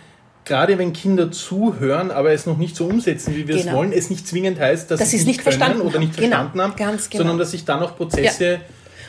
gerade 0.45 0.77
wenn 0.79 0.93
Kinder 0.93 1.33
zuhören, 1.33 2.11
aber 2.11 2.33
es 2.33 2.45
noch 2.45 2.59
nicht 2.59 2.77
so 2.77 2.85
umsetzen, 2.87 3.35
wie 3.35 3.49
wir 3.49 3.57
genau. 3.57 3.71
es 3.71 3.77
wollen, 3.77 3.93
es 3.93 4.11
nicht 4.11 4.29
zwingend 4.29 4.61
heißt, 4.61 4.91
dass, 4.91 5.01
dass 5.01 5.11
sie 5.11 5.17
es 5.17 5.25
nicht 5.25 5.41
verstanden 5.41 5.81
oder 5.81 5.99
nicht 5.99 6.17
genau. 6.17 6.29
verstanden 6.29 6.61
haben, 6.61 6.77
Ganz 6.77 7.09
genau. 7.09 7.23
sondern 7.23 7.39
dass 7.39 7.53
sich 7.53 7.65
dann 7.65 7.83
auch 7.83 7.97
Prozesse 7.97 8.45
ja 8.45 8.59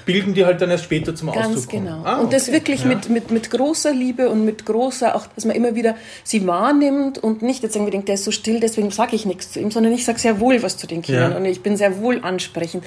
bilden 0.05 0.33
die 0.33 0.45
halt 0.45 0.61
dann 0.61 0.69
erst 0.69 0.85
später 0.85 1.15
zum 1.15 1.31
Ganz 1.31 1.47
Ausdruck 1.47 1.69
genau. 1.69 2.03
Ah, 2.03 2.19
und 2.19 2.33
das 2.33 2.51
wirklich 2.51 2.81
ja. 2.81 2.87
mit, 2.87 3.09
mit, 3.09 3.31
mit 3.31 3.49
großer 3.49 3.93
Liebe 3.93 4.29
und 4.29 4.45
mit 4.45 4.65
großer, 4.65 5.15
auch, 5.15 5.27
dass 5.27 5.45
man 5.45 5.55
immer 5.55 5.75
wieder 5.75 5.95
sie 6.23 6.45
wahrnimmt 6.45 7.17
und 7.17 7.41
nicht 7.41 7.63
jetzt 7.63 7.75
irgendwie 7.75 7.91
denkt, 7.91 8.07
der 8.07 8.15
ist 8.15 8.25
so 8.25 8.31
still, 8.31 8.59
deswegen 8.59 8.91
sage 8.91 9.15
ich 9.15 9.25
nichts 9.25 9.51
zu 9.51 9.59
ihm, 9.59 9.71
sondern 9.71 9.93
ich 9.93 10.05
sage 10.05 10.19
sehr 10.19 10.39
wohl 10.39 10.61
was 10.63 10.77
zu 10.77 10.87
den 10.87 11.01
Kindern 11.01 11.31
ja. 11.31 11.37
und 11.37 11.45
ich 11.45 11.61
bin 11.61 11.77
sehr 11.77 11.99
wohl 11.99 12.19
ansprechend, 12.21 12.83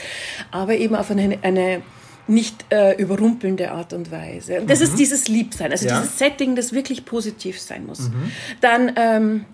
aber 0.51 0.75
eben 0.75 0.95
auf 0.95 1.11
eine, 1.11 1.39
eine 1.43 1.83
nicht 2.29 2.67
äh, 2.71 2.95
überrumpelnde 2.97 3.71
Art 3.71 3.95
und 3.95 4.11
Weise. 4.11 4.61
Und 4.61 4.71
das 4.71 4.81
mhm. 4.81 4.85
ist 4.85 4.99
dieses 4.99 5.29
Liebsein, 5.29 5.73
also 5.73 5.87
ja. 5.87 5.99
dieses 5.99 6.19
Setting, 6.19 6.57
das 6.57 6.73
wirklich 6.73 7.05
positiv 7.05 7.59
sein 7.59 7.87
muss. 7.87 8.01
Mhm. 8.01 8.33
Dann 8.61 8.93
ähm, 8.97 9.45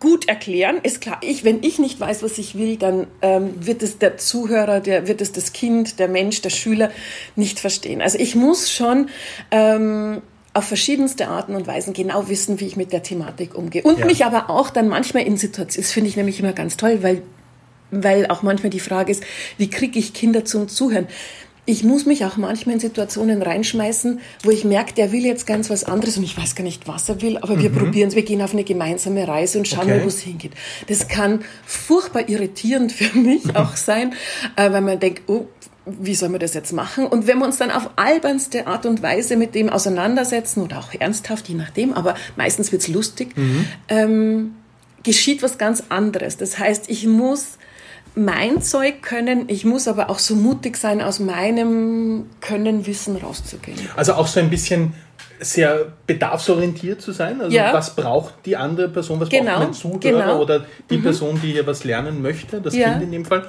gut 0.00 0.28
erklären. 0.28 0.78
Ist 0.82 1.00
klar, 1.00 1.18
ich, 1.22 1.44
wenn 1.44 1.62
ich 1.62 1.78
nicht 1.78 1.98
weiß, 1.98 2.22
was 2.22 2.38
ich 2.38 2.56
will, 2.56 2.76
dann 2.76 3.06
ähm, 3.22 3.54
wird 3.58 3.82
es 3.82 3.98
der 3.98 4.16
Zuhörer, 4.16 4.80
der, 4.80 5.08
wird 5.08 5.20
es 5.20 5.32
das 5.32 5.52
Kind, 5.52 5.98
der 5.98 6.08
Mensch, 6.08 6.40
der 6.42 6.50
Schüler 6.50 6.90
nicht 7.36 7.58
verstehen. 7.58 8.00
Also 8.00 8.18
ich 8.18 8.34
muss 8.34 8.70
schon 8.70 9.08
ähm, 9.50 10.22
auf 10.54 10.64
verschiedenste 10.64 11.28
Arten 11.28 11.54
und 11.54 11.66
Weisen 11.66 11.92
genau 11.92 12.28
wissen, 12.28 12.60
wie 12.60 12.66
ich 12.66 12.76
mit 12.76 12.92
der 12.92 13.02
Thematik 13.02 13.54
umgehe. 13.54 13.82
Und 13.82 13.98
ja. 14.00 14.06
mich 14.06 14.24
aber 14.24 14.50
auch 14.50 14.70
dann 14.70 14.88
manchmal 14.88 15.24
in 15.24 15.36
Situationen, 15.36 15.84
das 15.84 15.92
finde 15.92 16.10
ich 16.10 16.16
nämlich 16.16 16.40
immer 16.40 16.52
ganz 16.52 16.76
toll, 16.76 16.98
weil 17.02 17.22
weil 17.90 18.26
auch 18.26 18.42
manchmal 18.42 18.68
die 18.68 18.80
Frage 18.80 19.10
ist, 19.10 19.22
wie 19.56 19.70
kriege 19.70 19.98
ich 19.98 20.12
Kinder 20.12 20.44
zum 20.44 20.68
Zuhören? 20.68 21.08
Ich 21.68 21.84
muss 21.84 22.06
mich 22.06 22.24
auch 22.24 22.38
manchmal 22.38 22.76
in 22.76 22.80
Situationen 22.80 23.42
reinschmeißen, 23.42 24.20
wo 24.42 24.50
ich 24.50 24.64
merke, 24.64 24.94
der 24.94 25.12
will 25.12 25.26
jetzt 25.26 25.46
ganz 25.46 25.68
was 25.68 25.84
anderes 25.84 26.16
und 26.16 26.24
ich 26.24 26.38
weiß 26.38 26.54
gar 26.54 26.64
nicht, 26.64 26.88
was 26.88 27.10
er 27.10 27.20
will, 27.20 27.36
aber 27.36 27.56
mhm. 27.56 27.62
wir 27.62 27.70
probieren 27.70 28.08
es, 28.08 28.14
wir 28.14 28.22
gehen 28.22 28.40
auf 28.40 28.54
eine 28.54 28.64
gemeinsame 28.64 29.28
Reise 29.28 29.58
und 29.58 29.68
schauen 29.68 29.82
okay. 29.82 29.98
mal, 29.98 30.04
wo 30.04 30.08
es 30.08 30.20
hingeht. 30.20 30.52
Das 30.86 31.08
kann 31.08 31.44
furchtbar 31.66 32.26
irritierend 32.26 32.90
für 32.98 33.16
mich 33.18 33.54
auch 33.54 33.76
sein, 33.76 34.14
äh, 34.56 34.72
weil 34.72 34.80
man 34.80 34.98
denkt, 34.98 35.24
oh, 35.26 35.46
wie 35.84 36.14
soll 36.14 36.30
man 36.30 36.40
das 36.40 36.54
jetzt 36.54 36.72
machen? 36.72 37.06
Und 37.06 37.26
wenn 37.26 37.38
wir 37.38 37.44
uns 37.44 37.58
dann 37.58 37.70
auf 37.70 37.90
albernste 37.96 38.66
Art 38.66 38.86
und 38.86 39.02
Weise 39.02 39.36
mit 39.36 39.54
dem 39.54 39.68
auseinandersetzen 39.68 40.62
oder 40.62 40.78
auch 40.78 40.94
ernsthaft, 40.98 41.48
je 41.48 41.54
nachdem, 41.54 41.92
aber 41.92 42.14
meistens 42.36 42.72
wird's 42.72 42.88
lustig, 42.88 43.36
mhm. 43.36 43.66
ähm, 43.88 44.54
geschieht 45.02 45.42
was 45.42 45.58
ganz 45.58 45.84
anderes. 45.90 46.38
Das 46.38 46.58
heißt, 46.58 46.88
ich 46.88 47.06
muss 47.06 47.58
mein 48.14 48.62
Zeug 48.62 49.02
können, 49.02 49.44
ich 49.48 49.64
muss 49.64 49.88
aber 49.88 50.10
auch 50.10 50.18
so 50.18 50.34
mutig 50.34 50.76
sein, 50.76 51.00
aus 51.00 51.20
meinem 51.20 52.26
Können, 52.40 52.86
Wissen 52.86 53.16
rauszugehen. 53.16 53.78
Also 53.96 54.14
auch 54.14 54.26
so 54.26 54.40
ein 54.40 54.50
bisschen 54.50 54.94
sehr 55.40 55.92
bedarfsorientiert 56.06 57.00
zu 57.00 57.12
sein. 57.12 57.40
Also 57.40 57.56
ja. 57.56 57.72
was 57.72 57.94
braucht 57.94 58.34
die 58.44 58.56
andere 58.56 58.88
Person, 58.88 59.20
was 59.20 59.28
genau. 59.28 59.52
braucht 59.52 59.64
mein 59.64 59.72
Zuhörer 59.72 60.00
genau. 60.00 60.40
oder 60.40 60.66
die 60.90 60.98
mhm. 60.98 61.02
Person, 61.02 61.40
die 61.42 61.52
hier 61.52 61.66
was 61.66 61.84
lernen 61.84 62.22
möchte, 62.22 62.60
das 62.60 62.74
ja. 62.74 62.90
Kind 62.90 63.04
in 63.04 63.12
dem 63.12 63.24
Fall. 63.24 63.46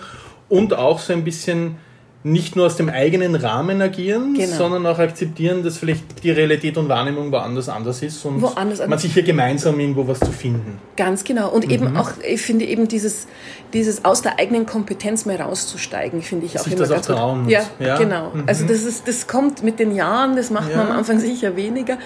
Und 0.50 0.74
auch 0.74 1.00
so 1.00 1.14
ein 1.14 1.24
bisschen 1.24 1.78
nicht 2.24 2.58
nur 2.58 2.66
aus 2.66 2.76
dem 2.76 2.90
eigenen 2.90 3.36
Rahmen 3.36 3.82
agieren, 3.82 4.34
genau. 4.34 4.56
sondern 4.56 4.86
auch 4.86 5.00
akzeptieren, 5.00 5.64
dass 5.64 5.78
vielleicht 5.78 6.22
die 6.24 6.32
Realität 6.32 6.78
und 6.78 6.90
Wahrnehmung 6.90 7.32
woanders 7.32 7.70
anders 7.70 8.02
ist 8.02 8.26
und 8.26 8.42
woanders 8.42 8.86
man 8.86 9.00
sich 9.00 9.14
hier 9.14 9.24
gemeinsam 9.24 9.80
irgendwo 9.80 10.06
was 10.06 10.20
zu 10.20 10.32
finden. 10.32 10.80
Ganz 10.98 11.24
genau. 11.24 11.50
Und 11.50 11.66
mhm. 11.66 11.72
eben 11.72 11.98
auch, 11.98 12.12
ich 12.28 12.42
finde 12.42 12.66
eben 12.66 12.90
dieses, 12.90 13.28
dieses 13.72 14.04
aus 14.04 14.22
der 14.22 14.38
eigenen 14.38 14.66
Kompetenz 14.66 15.26
mehr 15.26 15.40
rauszusteigen, 15.40 16.22
finde 16.22 16.46
ich 16.48 16.60
auch 16.60 16.64
sich 16.66 16.74
immer 16.74 16.82
das 16.82 16.90
ganz 16.90 17.10
auch 17.10 17.16
trauen 17.16 17.44
gut. 17.44 17.54
Ja, 17.54 17.62
ja, 17.80 17.98
genau. 17.98 18.32
Mhm. 18.34 18.44
Also 18.48 18.66
das 18.66 18.84
ist, 18.84 19.08
das 19.08 19.28
kommt 19.28 19.64
mit 19.64 19.80
den 19.80 19.96
Jahren, 19.96 20.36
das 20.36 20.50
macht 20.50 20.72
ja. 20.72 20.78
man 20.78 20.88
am 20.88 20.98
Anfang 20.98 21.20
sicher 21.20 21.56
weniger. 21.56 21.98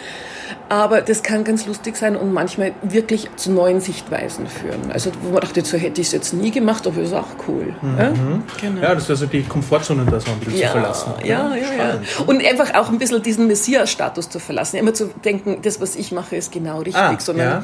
Aber 0.70 1.02
das 1.02 1.24
kann 1.24 1.44
ganz 1.44 1.66
lustig 1.66 1.96
sein 1.96 2.16
und 2.16 2.34
manchmal 2.34 2.74
wirklich 2.82 3.30
zu 3.36 3.52
neuen 3.52 3.80
Sichtweisen 3.80 4.48
führen. 4.48 4.92
Also 4.92 5.12
wo 5.22 5.32
man 5.32 5.42
dachte, 5.42 5.64
so 5.64 5.78
hätte 5.78 6.02
ich 6.02 6.08
es 6.08 6.14
jetzt 6.14 6.34
nie 6.34 6.52
gemacht, 6.52 6.86
aber 6.88 7.02
ist 7.02 7.14
auch 7.14 7.28
cool. 7.48 7.74
Mhm. 7.82 7.98
Ja? 7.98 8.14
Genau. 8.62 8.82
ja, 8.82 8.94
das 8.96 9.04
ist 9.04 9.10
also 9.12 9.26
die 9.26 9.44
Komfortzone 9.44 10.06
da 10.10 10.20
so 10.20 10.32
ein 10.32 10.40
bisschen 10.40 10.60
ja, 10.60 10.68
zu 10.68 10.74
verlassen. 10.74 11.14
Ja, 11.24 11.56
ja, 11.56 11.56
ja, 11.56 12.00
Und 12.26 12.46
einfach 12.46 12.74
auch 12.76 12.90
ein 12.90 12.98
bisschen 12.98 13.22
diesen 13.22 13.48
Messias-Status 13.48 14.30
zu 14.30 14.40
verlassen. 14.40 14.78
Immer 14.78 14.94
zu 14.94 15.08
denken, 15.24 15.60
das, 15.62 15.80
was 15.82 15.96
ich 15.96 16.12
mache, 16.12 16.36
ist 16.36 16.52
genau 16.52 16.80
richtig, 16.80 16.96
ah, 16.96 17.18
sondern 17.20 17.48
ja 17.48 17.64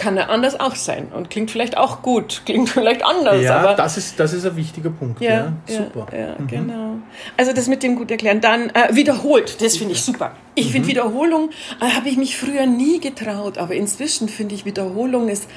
kann 0.00 0.16
er 0.16 0.30
anders 0.30 0.58
auch 0.58 0.74
sein 0.74 1.08
und 1.14 1.28
klingt 1.28 1.50
vielleicht 1.50 1.76
auch 1.76 2.00
gut, 2.02 2.42
klingt 2.46 2.70
vielleicht 2.70 3.04
anders. 3.04 3.42
Ja, 3.42 3.58
aber 3.58 3.74
das 3.74 3.98
ist, 3.98 4.18
das 4.18 4.32
ist 4.32 4.46
ein 4.46 4.56
wichtiger 4.56 4.90
Punkt. 4.90 5.20
Ja, 5.20 5.52
ja 5.68 5.76
super. 5.76 6.06
Ja, 6.16 6.36
mhm. 6.38 6.46
genau. 6.48 6.96
Also 7.36 7.52
das 7.52 7.68
mit 7.68 7.82
dem 7.82 7.96
gut 7.96 8.10
erklären. 8.10 8.40
Dann 8.40 8.70
äh, 8.70 8.94
wiederholt, 8.94 9.60
das 9.60 9.76
finde 9.76 9.92
ich 9.92 10.02
super. 10.02 10.32
Ich 10.54 10.68
mhm. 10.68 10.72
finde 10.72 10.88
Wiederholung, 10.88 11.50
äh, 11.80 11.90
habe 11.94 12.08
ich 12.08 12.16
mich 12.16 12.36
früher 12.36 12.66
nie 12.66 12.98
getraut, 12.98 13.58
aber 13.58 13.74
inzwischen 13.74 14.28
finde 14.28 14.54
ich 14.54 14.64
Wiederholung 14.64 15.28
ist 15.28 15.48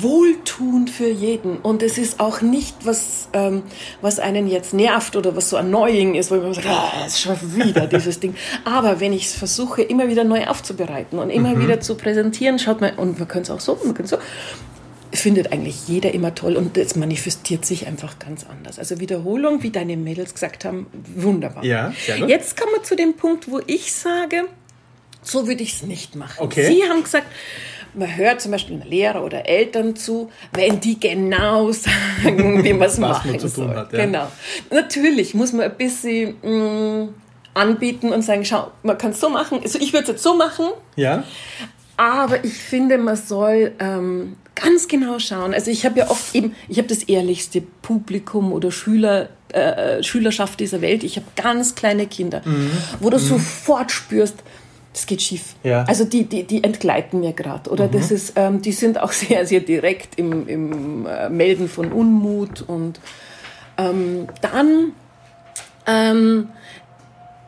wohltuend 0.00 0.88
für 0.88 1.08
jeden 1.08 1.58
und 1.58 1.82
es 1.82 1.98
ist 1.98 2.20
auch 2.20 2.40
nicht 2.40 2.74
was, 2.84 3.28
ähm, 3.32 3.62
was 4.00 4.18
einen 4.18 4.46
jetzt 4.46 4.72
nervt 4.72 5.16
oder 5.16 5.36
was 5.36 5.50
so 5.50 5.56
annoying 5.56 6.14
ist, 6.14 6.30
wo 6.30 6.36
man 6.36 6.54
sagt, 6.54 6.68
ah, 6.68 6.92
es 7.06 7.14
ist 7.14 7.20
schon 7.20 7.36
wieder 7.54 7.86
dieses 7.86 8.20
Ding. 8.20 8.34
Aber 8.64 9.00
wenn 9.00 9.12
ich 9.12 9.26
es 9.26 9.34
versuche, 9.34 9.82
immer 9.82 10.08
wieder 10.08 10.24
neu 10.24 10.46
aufzubereiten 10.46 11.18
und 11.18 11.30
immer 11.30 11.54
mhm. 11.54 11.62
wieder 11.62 11.80
zu 11.80 11.96
präsentieren, 11.96 12.58
schaut 12.58 12.80
mal, 12.80 12.94
und 12.96 13.18
man 13.18 13.28
könnte 13.28 13.52
es 13.52 13.58
auch 13.58 13.60
so 13.60 13.78
man 13.84 13.94
kann 13.94 14.06
so, 14.06 14.18
findet 15.12 15.52
eigentlich 15.52 15.88
jeder 15.88 16.12
immer 16.12 16.34
toll 16.34 16.56
und 16.56 16.76
es 16.76 16.96
manifestiert 16.96 17.64
sich 17.64 17.86
einfach 17.86 18.18
ganz 18.18 18.46
anders. 18.48 18.78
Also 18.78 19.00
Wiederholung, 19.00 19.62
wie 19.62 19.70
deine 19.70 19.96
Mädels 19.96 20.34
gesagt 20.34 20.64
haben, 20.64 20.86
wunderbar. 21.14 21.64
Ja, 21.64 21.92
sehr 22.04 22.18
gut. 22.18 22.28
Jetzt 22.28 22.56
kommen 22.56 22.72
wir 22.74 22.82
zu 22.82 22.96
dem 22.96 23.14
Punkt, 23.14 23.50
wo 23.50 23.60
ich 23.66 23.92
sage, 23.92 24.44
so 25.22 25.46
würde 25.46 25.62
ich 25.62 25.74
es 25.74 25.82
nicht 25.82 26.14
machen. 26.14 26.36
Okay. 26.38 26.64
Sie 26.66 26.88
haben 26.88 27.02
gesagt, 27.02 27.26
man 27.94 28.16
hört 28.16 28.40
zum 28.40 28.52
Beispiel 28.52 28.80
Lehrer 28.84 29.24
oder 29.24 29.48
Eltern 29.48 29.96
zu, 29.96 30.30
wenn 30.52 30.80
die 30.80 30.98
genau 31.00 31.72
sagen, 31.72 32.62
wie 32.62 32.72
man 32.72 32.88
es 32.88 32.98
machen 32.98 33.32
man 33.32 33.40
soll. 33.40 33.68
Hat, 33.68 33.92
ja. 33.92 34.04
Genau. 34.04 34.28
Natürlich 34.70 35.34
muss 35.34 35.52
man 35.52 35.62
ein 35.62 35.76
bisschen 35.76 36.36
mh, 36.42 37.04
mm, 37.04 37.14
anbieten 37.54 38.12
und 38.12 38.22
sagen, 38.22 38.44
schau, 38.44 38.70
man 38.84 38.96
kann 38.96 39.10
es 39.10 39.20
so 39.20 39.28
machen. 39.28 39.60
Also 39.62 39.78
ich 39.80 39.92
würde 39.92 40.04
es 40.04 40.08
jetzt 40.10 40.22
so 40.22 40.34
machen. 40.34 40.66
Ja. 40.94 41.24
Aber 42.00 42.42
ich 42.46 42.54
finde, 42.54 42.96
man 42.96 43.14
soll 43.14 43.72
ähm, 43.78 44.36
ganz 44.54 44.88
genau 44.88 45.18
schauen. 45.18 45.52
Also 45.52 45.70
ich 45.70 45.84
habe 45.84 45.98
ja 45.98 46.08
oft 46.08 46.34
eben, 46.34 46.54
ich 46.66 46.78
habe 46.78 46.88
das 46.88 47.02
ehrlichste 47.02 47.60
Publikum 47.60 48.54
oder 48.54 48.72
Schüler, 48.72 49.28
äh, 49.50 50.02
Schülerschaft 50.02 50.60
dieser 50.60 50.80
Welt. 50.80 51.04
Ich 51.04 51.16
habe 51.16 51.26
ganz 51.36 51.74
kleine 51.74 52.06
Kinder, 52.06 52.40
mhm. 52.46 52.70
wo 53.00 53.10
du 53.10 53.18
mhm. 53.18 53.22
sofort 53.22 53.92
spürst, 53.92 54.36
das 54.94 55.04
geht 55.04 55.20
schief. 55.20 55.56
Ja. 55.62 55.84
Also 55.84 56.04
die, 56.04 56.24
die, 56.24 56.44
die 56.44 56.64
entgleiten 56.64 57.20
mir 57.20 57.34
gerade. 57.34 57.68
Oder 57.68 57.88
mhm. 57.88 57.92
das 57.92 58.10
ist, 58.10 58.32
ähm, 58.36 58.62
die 58.62 58.72
sind 58.72 58.98
auch 58.98 59.12
sehr, 59.12 59.44
sehr 59.44 59.60
direkt 59.60 60.18
im, 60.18 60.48
im 60.48 61.04
äh, 61.04 61.28
Melden 61.28 61.68
von 61.68 61.92
Unmut 61.92 62.62
und 62.62 62.98
Ähm, 63.76 64.26
dann 64.40 64.92
ähm, 65.86 66.48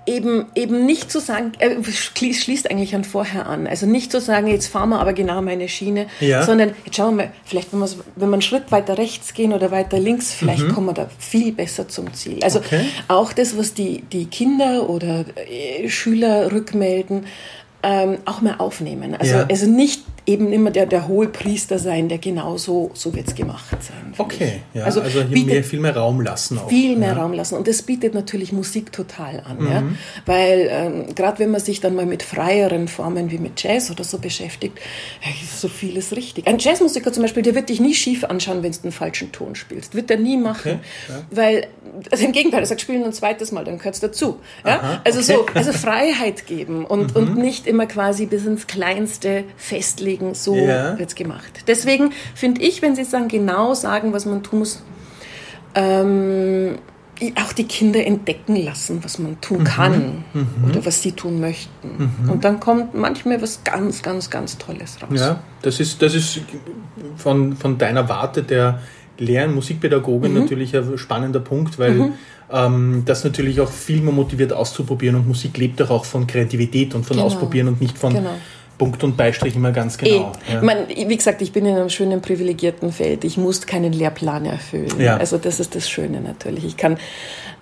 eben, 0.06 0.46
eben 0.54 0.84
nicht 0.84 1.10
zu 1.10 1.20
sagen, 1.20 1.52
äh, 1.58 1.82
schließt 1.84 2.70
eigentlich 2.70 2.94
an 2.94 3.04
vorher 3.04 3.46
an. 3.46 3.66
Also 3.66 3.86
nicht 3.86 4.10
zu 4.10 4.20
sagen, 4.20 4.48
jetzt 4.48 4.66
fahren 4.66 4.88
wir 4.88 5.00
aber 5.00 5.12
genau 5.12 5.40
meine 5.42 5.68
Schiene, 5.68 6.06
ja. 6.20 6.42
sondern 6.42 6.74
jetzt 6.84 6.96
schauen 6.96 7.16
wir 7.16 7.24
mal, 7.26 7.32
vielleicht 7.44 7.72
wenn, 7.72 7.80
wenn 7.80 8.28
wir 8.28 8.32
einen 8.32 8.42
Schritt 8.42 8.72
weiter 8.72 8.98
rechts 8.98 9.34
gehen 9.34 9.52
oder 9.52 9.70
weiter 9.70 9.98
links, 9.98 10.32
vielleicht 10.32 10.64
mhm. 10.64 10.72
kommen 10.74 10.86
wir 10.88 10.94
da 10.94 11.08
viel 11.18 11.52
besser 11.52 11.88
zum 11.88 12.12
Ziel. 12.14 12.38
Also 12.42 12.58
okay. 12.58 12.86
auch 13.08 13.32
das, 13.32 13.56
was 13.56 13.74
die, 13.74 14.02
die 14.02 14.26
Kinder 14.26 14.88
oder 14.88 15.24
äh, 15.48 15.88
Schüler 15.88 16.52
rückmelden, 16.52 17.26
ähm, 17.82 18.18
auch 18.24 18.40
mehr 18.40 18.60
aufnehmen. 18.60 19.16
Also, 19.18 19.34
ja. 19.34 19.46
also 19.48 19.66
nicht 19.66 20.02
eben 20.24 20.52
immer 20.52 20.70
der, 20.70 20.86
der 20.86 21.08
hohe 21.08 21.26
Priester 21.26 21.78
sein, 21.78 22.08
der 22.08 22.18
genauso 22.18 22.92
so 22.94 23.14
wird 23.14 23.28
es 23.28 23.34
gemacht 23.34 23.76
sein. 23.82 24.14
Okay, 24.16 24.60
ja, 24.72 24.84
also, 24.84 25.00
also 25.00 25.22
hier 25.22 25.44
mehr, 25.44 25.64
viel 25.64 25.80
mehr 25.80 25.96
Raum 25.96 26.20
lassen. 26.20 26.58
Auch, 26.58 26.68
viel 26.68 26.96
mehr 26.96 27.14
ja. 27.14 27.20
Raum 27.20 27.32
lassen. 27.32 27.56
Und 27.56 27.66
das 27.66 27.82
bietet 27.82 28.14
natürlich 28.14 28.52
Musik 28.52 28.92
total 28.92 29.40
an. 29.40 29.58
Mhm. 29.58 29.70
Ja? 29.70 29.82
Weil 30.26 30.68
ähm, 30.70 31.14
gerade 31.14 31.40
wenn 31.40 31.50
man 31.50 31.60
sich 31.60 31.80
dann 31.80 31.96
mal 31.96 32.06
mit 32.06 32.22
freieren 32.22 32.86
Formen 32.86 33.32
wie 33.32 33.38
mit 33.38 33.60
Jazz 33.60 33.90
oder 33.90 34.04
so 34.04 34.18
beschäftigt, 34.18 34.78
ist 35.42 35.60
so 35.60 35.68
vieles 35.68 36.14
richtig. 36.14 36.46
Ein 36.46 36.58
Jazzmusiker 36.58 37.12
zum 37.12 37.22
Beispiel, 37.22 37.42
der 37.42 37.56
wird 37.56 37.68
dich 37.68 37.80
nie 37.80 37.94
schief 37.94 38.22
anschauen, 38.22 38.62
wenn 38.62 38.70
du 38.70 38.78
den 38.78 38.92
falschen 38.92 39.32
Ton 39.32 39.56
spielst. 39.56 39.96
Wird 39.96 40.08
er 40.10 40.18
nie 40.18 40.36
machen. 40.36 40.72
Okay, 40.72 40.78
ja. 41.08 41.22
Weil, 41.30 41.66
also 42.12 42.24
im 42.24 42.32
Gegenteil, 42.32 42.60
er 42.60 42.66
sagt, 42.66 42.80
spielen 42.80 43.02
ein 43.02 43.12
zweites 43.12 43.50
Mal, 43.50 43.64
dann 43.64 43.78
gehört 43.78 43.96
es 43.96 44.00
dazu. 44.00 44.38
Ja? 44.64 44.78
Aha, 44.78 45.00
also 45.04 45.18
okay. 45.18 45.52
so, 45.52 45.58
also 45.58 45.72
Freiheit 45.72 46.46
geben 46.46 46.84
und, 46.84 47.16
mhm. 47.16 47.16
und 47.16 47.38
nicht 47.38 47.66
immer 47.66 47.86
quasi 47.86 48.26
bis 48.26 48.46
ins 48.46 48.68
Kleinste 48.68 49.42
festlegen 49.56 50.11
deswegen 50.12 50.34
so 50.34 50.54
ja. 50.54 50.98
wird 50.98 51.10
es 51.10 51.14
gemacht. 51.14 51.64
Deswegen 51.66 52.12
finde 52.34 52.62
ich, 52.62 52.82
wenn 52.82 52.94
Sie 52.94 53.04
sagen, 53.04 53.28
genau 53.28 53.74
sagen, 53.74 54.12
was 54.12 54.26
man 54.26 54.42
tun 54.42 54.60
muss, 54.60 54.82
ähm, 55.74 56.78
auch 57.36 57.52
die 57.52 57.64
Kinder 57.64 58.04
entdecken 58.04 58.56
lassen, 58.56 59.04
was 59.04 59.18
man 59.18 59.40
tun 59.40 59.60
mhm. 59.60 59.64
kann 59.64 60.24
mhm. 60.32 60.68
oder 60.68 60.84
was 60.84 61.02
sie 61.02 61.12
tun 61.12 61.40
möchten. 61.40 62.10
Mhm. 62.24 62.30
Und 62.30 62.44
dann 62.44 62.58
kommt 62.58 62.94
manchmal 62.94 63.40
was 63.40 63.62
ganz, 63.62 64.02
ganz, 64.02 64.28
ganz 64.28 64.58
Tolles 64.58 64.98
raus. 65.00 65.20
Ja, 65.20 65.40
das 65.62 65.78
ist, 65.78 66.02
das 66.02 66.14
ist 66.14 66.40
von, 67.16 67.56
von 67.56 67.78
deiner 67.78 68.08
Warte 68.08 68.42
der 68.42 68.80
Lehren 69.18 69.54
Musikpädagogin 69.54 70.32
mhm. 70.32 70.40
natürlich 70.40 70.76
ein 70.76 70.98
spannender 70.98 71.38
Punkt, 71.38 71.78
weil 71.78 71.92
mhm. 71.92 72.12
ähm, 72.50 73.02
das 73.06 73.22
natürlich 73.22 73.60
auch 73.60 73.70
viel 73.70 74.00
mehr 74.00 74.12
motiviert 74.12 74.52
auszuprobieren 74.52 75.14
und 75.14 75.28
Musik 75.28 75.56
lebt 75.58 75.78
doch 75.78 75.90
auch 75.90 76.04
von 76.04 76.26
Kreativität 76.26 76.92
und 76.96 77.06
von 77.06 77.16
genau. 77.16 77.26
Ausprobieren 77.28 77.68
und 77.68 77.80
nicht 77.80 77.96
von 77.96 78.14
genau 78.14 78.34
Punkt 78.78 79.04
und 79.04 79.16
Beistrich 79.16 79.56
immer 79.56 79.72
ganz 79.72 79.98
genau. 79.98 80.32
Ja. 80.48 80.56
Ich 80.56 80.62
meine, 80.62 80.88
wie 80.88 81.16
gesagt, 81.16 81.42
ich 81.42 81.52
bin 81.52 81.66
in 81.66 81.76
einem 81.76 81.88
schönen 81.88 82.20
privilegierten 82.20 82.92
Feld. 82.92 83.24
Ich 83.24 83.36
muss 83.36 83.66
keinen 83.66 83.92
Lehrplan 83.92 84.44
erfüllen. 84.44 85.00
Ja. 85.00 85.16
Also 85.16 85.38
das 85.38 85.60
ist 85.60 85.74
das 85.74 85.88
Schöne 85.88 86.20
natürlich. 86.20 86.64
Ich 86.64 86.76
kann, 86.76 86.98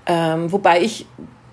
ähm, 0.07 0.51
wobei 0.51 0.83
ich 0.83 1.07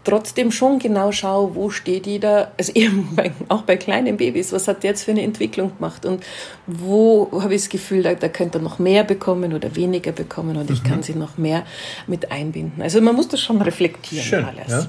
trotzdem 0.07 0.51
schon 0.51 0.79
genau 0.79 1.11
schaue, 1.11 1.53
wo 1.53 1.69
steht 1.69 2.07
jeder, 2.07 2.51
also 2.57 2.71
eben 2.75 3.15
bei, 3.15 3.31
auch 3.49 3.63
bei 3.63 3.75
kleinen 3.75 4.17
Babys, 4.17 4.53
was 4.53 4.67
hat 4.67 4.83
der 4.83 4.91
jetzt 4.91 5.03
für 5.03 5.11
eine 5.11 5.21
Entwicklung 5.21 5.75
gemacht 5.75 6.05
und 6.05 6.23
wo 6.65 7.29
habe 7.41 7.53
ich 7.55 7.63
das 7.63 7.69
Gefühl, 7.69 8.03
da, 8.03 8.13
da 8.13 8.29
könnte 8.29 8.59
er 8.59 8.61
noch 8.61 8.79
mehr 8.79 9.03
bekommen 9.03 9.53
oder 9.53 9.75
weniger 9.75 10.13
bekommen 10.13 10.55
und 10.55 10.69
mhm. 10.69 10.75
ich 10.75 10.83
kann 10.83 11.03
sie 11.03 11.13
noch 11.13 11.37
mehr 11.37 11.63
mit 12.07 12.31
einbinden. 12.31 12.81
Also 12.81 13.01
man 13.01 13.15
muss 13.15 13.27
das 13.27 13.41
schon 13.41 13.61
reflektieren 13.61 14.25
Schön, 14.25 14.45
alles. 14.45 14.71
Ja. 14.71 14.87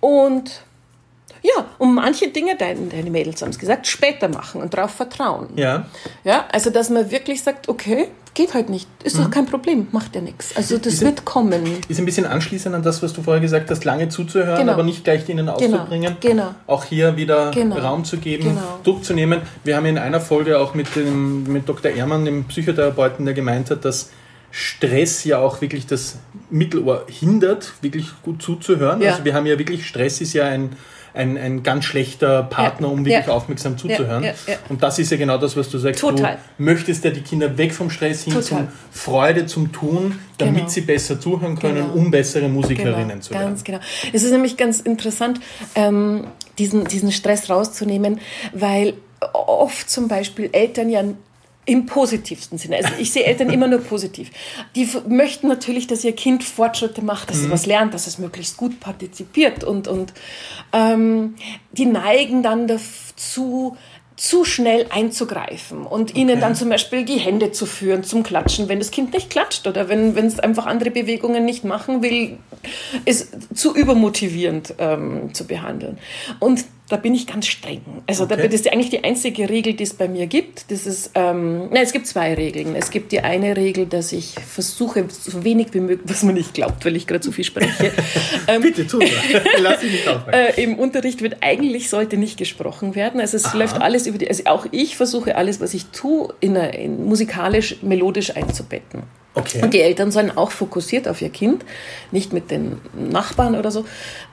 Und 0.00 0.62
ja, 1.42 1.66
und 1.78 1.94
manche 1.94 2.28
Dinge, 2.28 2.56
deine, 2.56 2.86
deine 2.86 3.10
Mädels 3.10 3.42
haben 3.42 3.50
es 3.50 3.58
gesagt, 3.58 3.86
später 3.86 4.28
machen 4.28 4.60
und 4.60 4.72
darauf 4.72 4.92
vertrauen. 4.92 5.48
Ja. 5.56 5.86
Ja, 6.24 6.46
also 6.52 6.70
dass 6.70 6.88
man 6.88 7.10
wirklich 7.10 7.42
sagt, 7.42 7.68
okay, 7.68 8.08
geht 8.34 8.54
halt 8.54 8.70
nicht, 8.70 8.88
ist 9.02 9.18
mhm. 9.18 9.24
doch 9.24 9.30
kein 9.30 9.46
Problem, 9.46 9.88
macht 9.92 10.14
ja 10.14 10.20
nichts. 10.20 10.56
Also 10.56 10.78
das 10.78 10.94
ist 10.94 11.00
wird 11.02 11.24
kommen. 11.24 11.64
Ist 11.88 11.98
ein 11.98 12.06
bisschen 12.06 12.26
anschließend 12.26 12.74
an 12.74 12.82
das, 12.82 13.02
was 13.02 13.12
du 13.12 13.22
vorher 13.22 13.42
gesagt 13.42 13.70
hast, 13.70 13.84
lange 13.84 14.08
zuzuhören, 14.08 14.58
genau. 14.58 14.72
aber 14.72 14.84
nicht 14.84 15.04
gleich 15.04 15.28
ihnen 15.28 15.46
genau. 15.46 15.52
auszubringen. 15.54 16.16
Genau. 16.20 16.34
genau. 16.34 16.54
Auch 16.66 16.84
hier 16.84 17.16
wieder 17.16 17.50
genau. 17.50 17.76
Raum 17.76 18.04
zu 18.04 18.18
geben, 18.18 18.44
genau. 18.44 18.80
Druck 18.84 19.04
zu 19.04 19.12
nehmen. 19.12 19.42
Wir 19.64 19.76
haben 19.76 19.86
in 19.86 19.98
einer 19.98 20.20
Folge 20.20 20.58
auch 20.58 20.74
mit, 20.74 20.94
dem, 20.96 21.44
mit 21.44 21.68
Dr. 21.68 21.90
Ehrmann, 21.90 22.24
dem 22.24 22.44
Psychotherapeuten, 22.44 23.24
der 23.24 23.34
gemeint 23.34 23.70
hat, 23.70 23.84
dass 23.84 24.10
Stress 24.50 25.24
ja 25.24 25.38
auch 25.38 25.60
wirklich 25.60 25.86
das 25.86 26.18
Mittelohr 26.50 27.06
hindert, 27.08 27.72
wirklich 27.80 28.10
gut 28.22 28.42
zuzuhören. 28.42 29.00
Ja. 29.00 29.12
Also 29.12 29.24
wir 29.24 29.34
haben 29.34 29.46
ja 29.46 29.58
wirklich, 29.58 29.86
Stress 29.86 30.20
ist 30.20 30.34
ja 30.34 30.44
ein 30.44 30.76
ein, 31.14 31.36
ein 31.36 31.62
ganz 31.62 31.84
schlechter 31.84 32.42
Partner, 32.42 32.90
um 32.90 33.04
wirklich 33.04 33.26
ja. 33.26 33.32
aufmerksam 33.32 33.76
zuzuhören. 33.76 34.24
Ja, 34.24 34.32
Und 34.68 34.82
das 34.82 34.98
ist 34.98 35.10
ja 35.10 35.16
genau 35.16 35.38
das, 35.38 35.56
was 35.56 35.68
du 35.68 35.78
sagst. 35.78 36.00
Total. 36.00 36.38
Du 36.56 36.64
möchtest 36.64 37.04
ja 37.04 37.10
die 37.10 37.20
Kinder 37.20 37.56
weg 37.58 37.74
vom 37.74 37.90
Stress 37.90 38.24
hin 38.24 38.32
Total. 38.32 38.44
zum 38.44 38.68
Freude, 38.90 39.46
zum 39.46 39.72
Tun, 39.72 40.18
damit 40.38 40.56
genau. 40.56 40.68
sie 40.68 40.80
besser 40.82 41.20
zuhören 41.20 41.58
können, 41.58 41.86
genau. 41.86 41.94
um 41.94 42.10
bessere 42.10 42.48
Musikerinnen 42.48 43.08
genau. 43.08 43.20
zu 43.20 43.34
werden. 43.34 43.46
Ganz 43.48 43.64
genau. 43.64 43.80
Es 44.12 44.22
ist 44.22 44.32
nämlich 44.32 44.56
ganz 44.56 44.80
interessant, 44.80 45.40
ähm, 45.74 46.26
diesen, 46.58 46.84
diesen 46.84 47.12
Stress 47.12 47.50
rauszunehmen, 47.50 48.20
weil 48.52 48.94
oft 49.32 49.88
zum 49.88 50.08
Beispiel 50.08 50.50
Eltern 50.52 50.88
ja 50.88 51.04
im 51.64 51.86
positivsten 51.86 52.58
Sinne. 52.58 52.78
Also 52.78 52.90
ich 52.98 53.12
sehe 53.12 53.24
Eltern 53.24 53.50
immer 53.50 53.68
nur 53.68 53.80
positiv. 53.80 54.30
Die 54.74 54.88
möchten 55.06 55.46
natürlich, 55.46 55.86
dass 55.86 56.02
ihr 56.02 56.12
Kind 56.12 56.42
Fortschritte 56.42 57.02
macht, 57.02 57.30
dass 57.30 57.38
mhm. 57.38 57.46
es 57.46 57.50
was 57.50 57.66
lernt, 57.66 57.94
dass 57.94 58.06
es 58.06 58.18
möglichst 58.18 58.56
gut 58.56 58.80
partizipiert 58.80 59.62
und, 59.62 59.86
und 59.86 60.12
ähm, 60.72 61.36
die 61.72 61.86
neigen 61.86 62.42
dann 62.42 62.66
dazu, 62.66 63.76
zu 64.16 64.44
schnell 64.44 64.86
einzugreifen 64.90 65.86
und 65.86 66.10
okay. 66.10 66.20
ihnen 66.20 66.38
dann 66.38 66.54
zum 66.54 66.68
Beispiel 66.68 67.04
die 67.04 67.18
Hände 67.18 67.50
zu 67.50 67.66
führen 67.66 68.04
zum 68.04 68.22
Klatschen, 68.22 68.68
wenn 68.68 68.78
das 68.78 68.90
Kind 68.90 69.12
nicht 69.14 69.30
klatscht 69.30 69.66
oder 69.66 69.88
wenn, 69.88 70.14
wenn 70.14 70.26
es 70.26 70.38
einfach 70.38 70.66
andere 70.66 70.90
Bewegungen 70.90 71.44
nicht 71.44 71.64
machen 71.64 72.02
will, 72.02 72.38
ist 73.04 73.56
zu 73.56 73.74
übermotivierend 73.74 74.74
ähm, 74.78 75.32
zu 75.34 75.46
behandeln. 75.46 75.98
Und 76.38 76.64
da 76.92 76.98
bin 76.98 77.14
ich 77.14 77.26
ganz 77.26 77.46
streng. 77.46 77.80
Also 78.06 78.24
okay. 78.24 78.36
das 78.36 78.52
ist 78.52 78.70
eigentlich 78.70 78.90
die 78.90 79.02
einzige 79.02 79.48
Regel, 79.48 79.72
die 79.72 79.84
es 79.84 79.94
bei 79.94 80.08
mir 80.08 80.26
gibt. 80.26 80.70
Das 80.70 80.86
ist, 80.86 81.12
ähm, 81.14 81.70
nein, 81.70 81.82
es 81.82 81.92
gibt 81.92 82.06
zwei 82.06 82.34
Regeln. 82.34 82.76
Es 82.76 82.90
gibt 82.90 83.12
die 83.12 83.20
eine 83.20 83.56
Regel, 83.56 83.86
dass 83.86 84.12
ich 84.12 84.34
versuche, 84.34 85.06
so 85.08 85.42
wenig 85.42 85.68
wie 85.72 85.80
möglich, 85.80 86.00
was 86.04 86.22
man 86.22 86.34
nicht 86.34 86.52
glaubt, 86.52 86.84
weil 86.84 86.94
ich 86.96 87.06
gerade 87.06 87.24
so 87.24 87.32
viel 87.32 87.44
spreche. 87.44 87.92
ähm, 88.46 88.60
Bitte, 88.60 88.86
tu 88.86 89.00
Lass 89.58 89.82
mich 89.82 89.92
nicht 89.92 90.06
äh, 90.32 90.62
Im 90.62 90.78
Unterricht 90.78 91.22
wird 91.22 91.38
eigentlich, 91.40 91.88
sollte 91.88 92.18
nicht 92.18 92.36
gesprochen 92.36 92.94
werden. 92.94 93.22
Also 93.22 93.38
es 93.38 93.46
Aha. 93.46 93.56
läuft 93.56 93.80
alles 93.80 94.06
über 94.06 94.18
die, 94.18 94.28
also 94.28 94.44
auch 94.44 94.66
ich 94.70 94.94
versuche 94.94 95.36
alles, 95.36 95.62
was 95.62 95.72
ich 95.72 95.86
tue, 95.86 96.34
in, 96.40 96.56
in 96.56 97.06
musikalisch, 97.06 97.76
melodisch 97.80 98.36
einzubetten. 98.36 99.04
Okay. 99.34 99.62
Und 99.62 99.72
die 99.72 99.80
Eltern 99.80 100.10
sollen 100.10 100.36
auch 100.36 100.50
fokussiert 100.50 101.08
auf 101.08 101.22
ihr 101.22 101.30
Kind, 101.30 101.64
nicht 102.10 102.34
mit 102.34 102.50
den 102.50 102.80
Nachbarn 102.94 103.54
oder 103.54 103.70
so, 103.70 103.86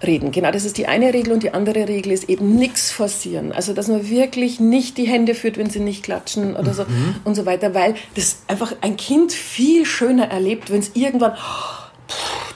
reden. 0.04 0.32
Genau, 0.32 0.52
das 0.52 0.66
ist 0.66 0.78
die 0.78 0.88
eine 0.88 1.14
Regel. 1.14 1.32
Und 1.32 1.44
die 1.44 1.54
andere 1.54 1.88
Regel 1.88 2.12
ist 2.12 2.30
eben 2.30 2.56
nichts 2.56 2.92
forcieren. 2.92 3.54
Also, 3.54 3.74
dass 3.74 3.88
man 3.88 4.10
wirklich 4.10 4.60
nicht 4.60 4.98
die 4.98 5.08
Hände 5.08 5.36
führt, 5.36 5.58
wenn 5.58 5.70
sie 5.70 5.80
nicht 5.80 6.04
klatschen 6.04 6.56
oder 6.56 6.74
so 6.74 6.84
mhm. 6.84 7.16
und 7.24 7.36
so 7.36 7.46
weiter, 7.46 7.74
weil 7.74 7.96
das 8.16 8.42
einfach 8.48 8.74
ein 8.82 8.98
Kind 8.98 9.32
viel 9.32 9.86
schöner 9.86 10.30
erlebt, 10.30 10.70
wenn 10.70 10.80
es 10.80 10.92
irgendwann 10.96 11.34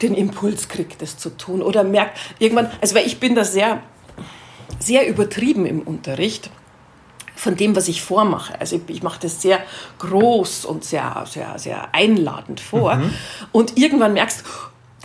den 0.01 0.13
Impuls 0.13 0.67
kriegt, 0.67 1.01
das 1.01 1.17
zu 1.17 1.29
tun 1.29 1.62
oder 1.62 1.84
merkt 1.84 2.17
irgendwann, 2.39 2.69
also 2.82 2.95
weil 2.95 3.08
ich 3.08 3.19
bin 3.19 3.36
da 3.36 3.45
sehr, 3.45 3.82
sehr 4.79 5.08
übertrieben 5.08 5.65
im 5.65 5.82
Unterricht 5.82 6.49
von 7.36 7.56
dem, 7.56 7.76
was 7.76 7.88
ich 7.88 8.02
vormache. 8.02 8.60
Also 8.60 8.76
ich, 8.76 8.82
ich 8.88 9.04
mache 9.04 9.19
das 9.22 9.41
sehr 9.41 9.60
groß 10.00 10.65
und 10.65 10.84
sehr, 10.84 11.26
sehr, 11.28 11.58
sehr 11.58 11.93
einladend 11.93 12.60
vor. 12.60 12.96
Mhm. 12.96 13.13
Und 13.52 13.78
irgendwann 13.78 14.13
merkst 14.13 14.41
du, 14.41 14.50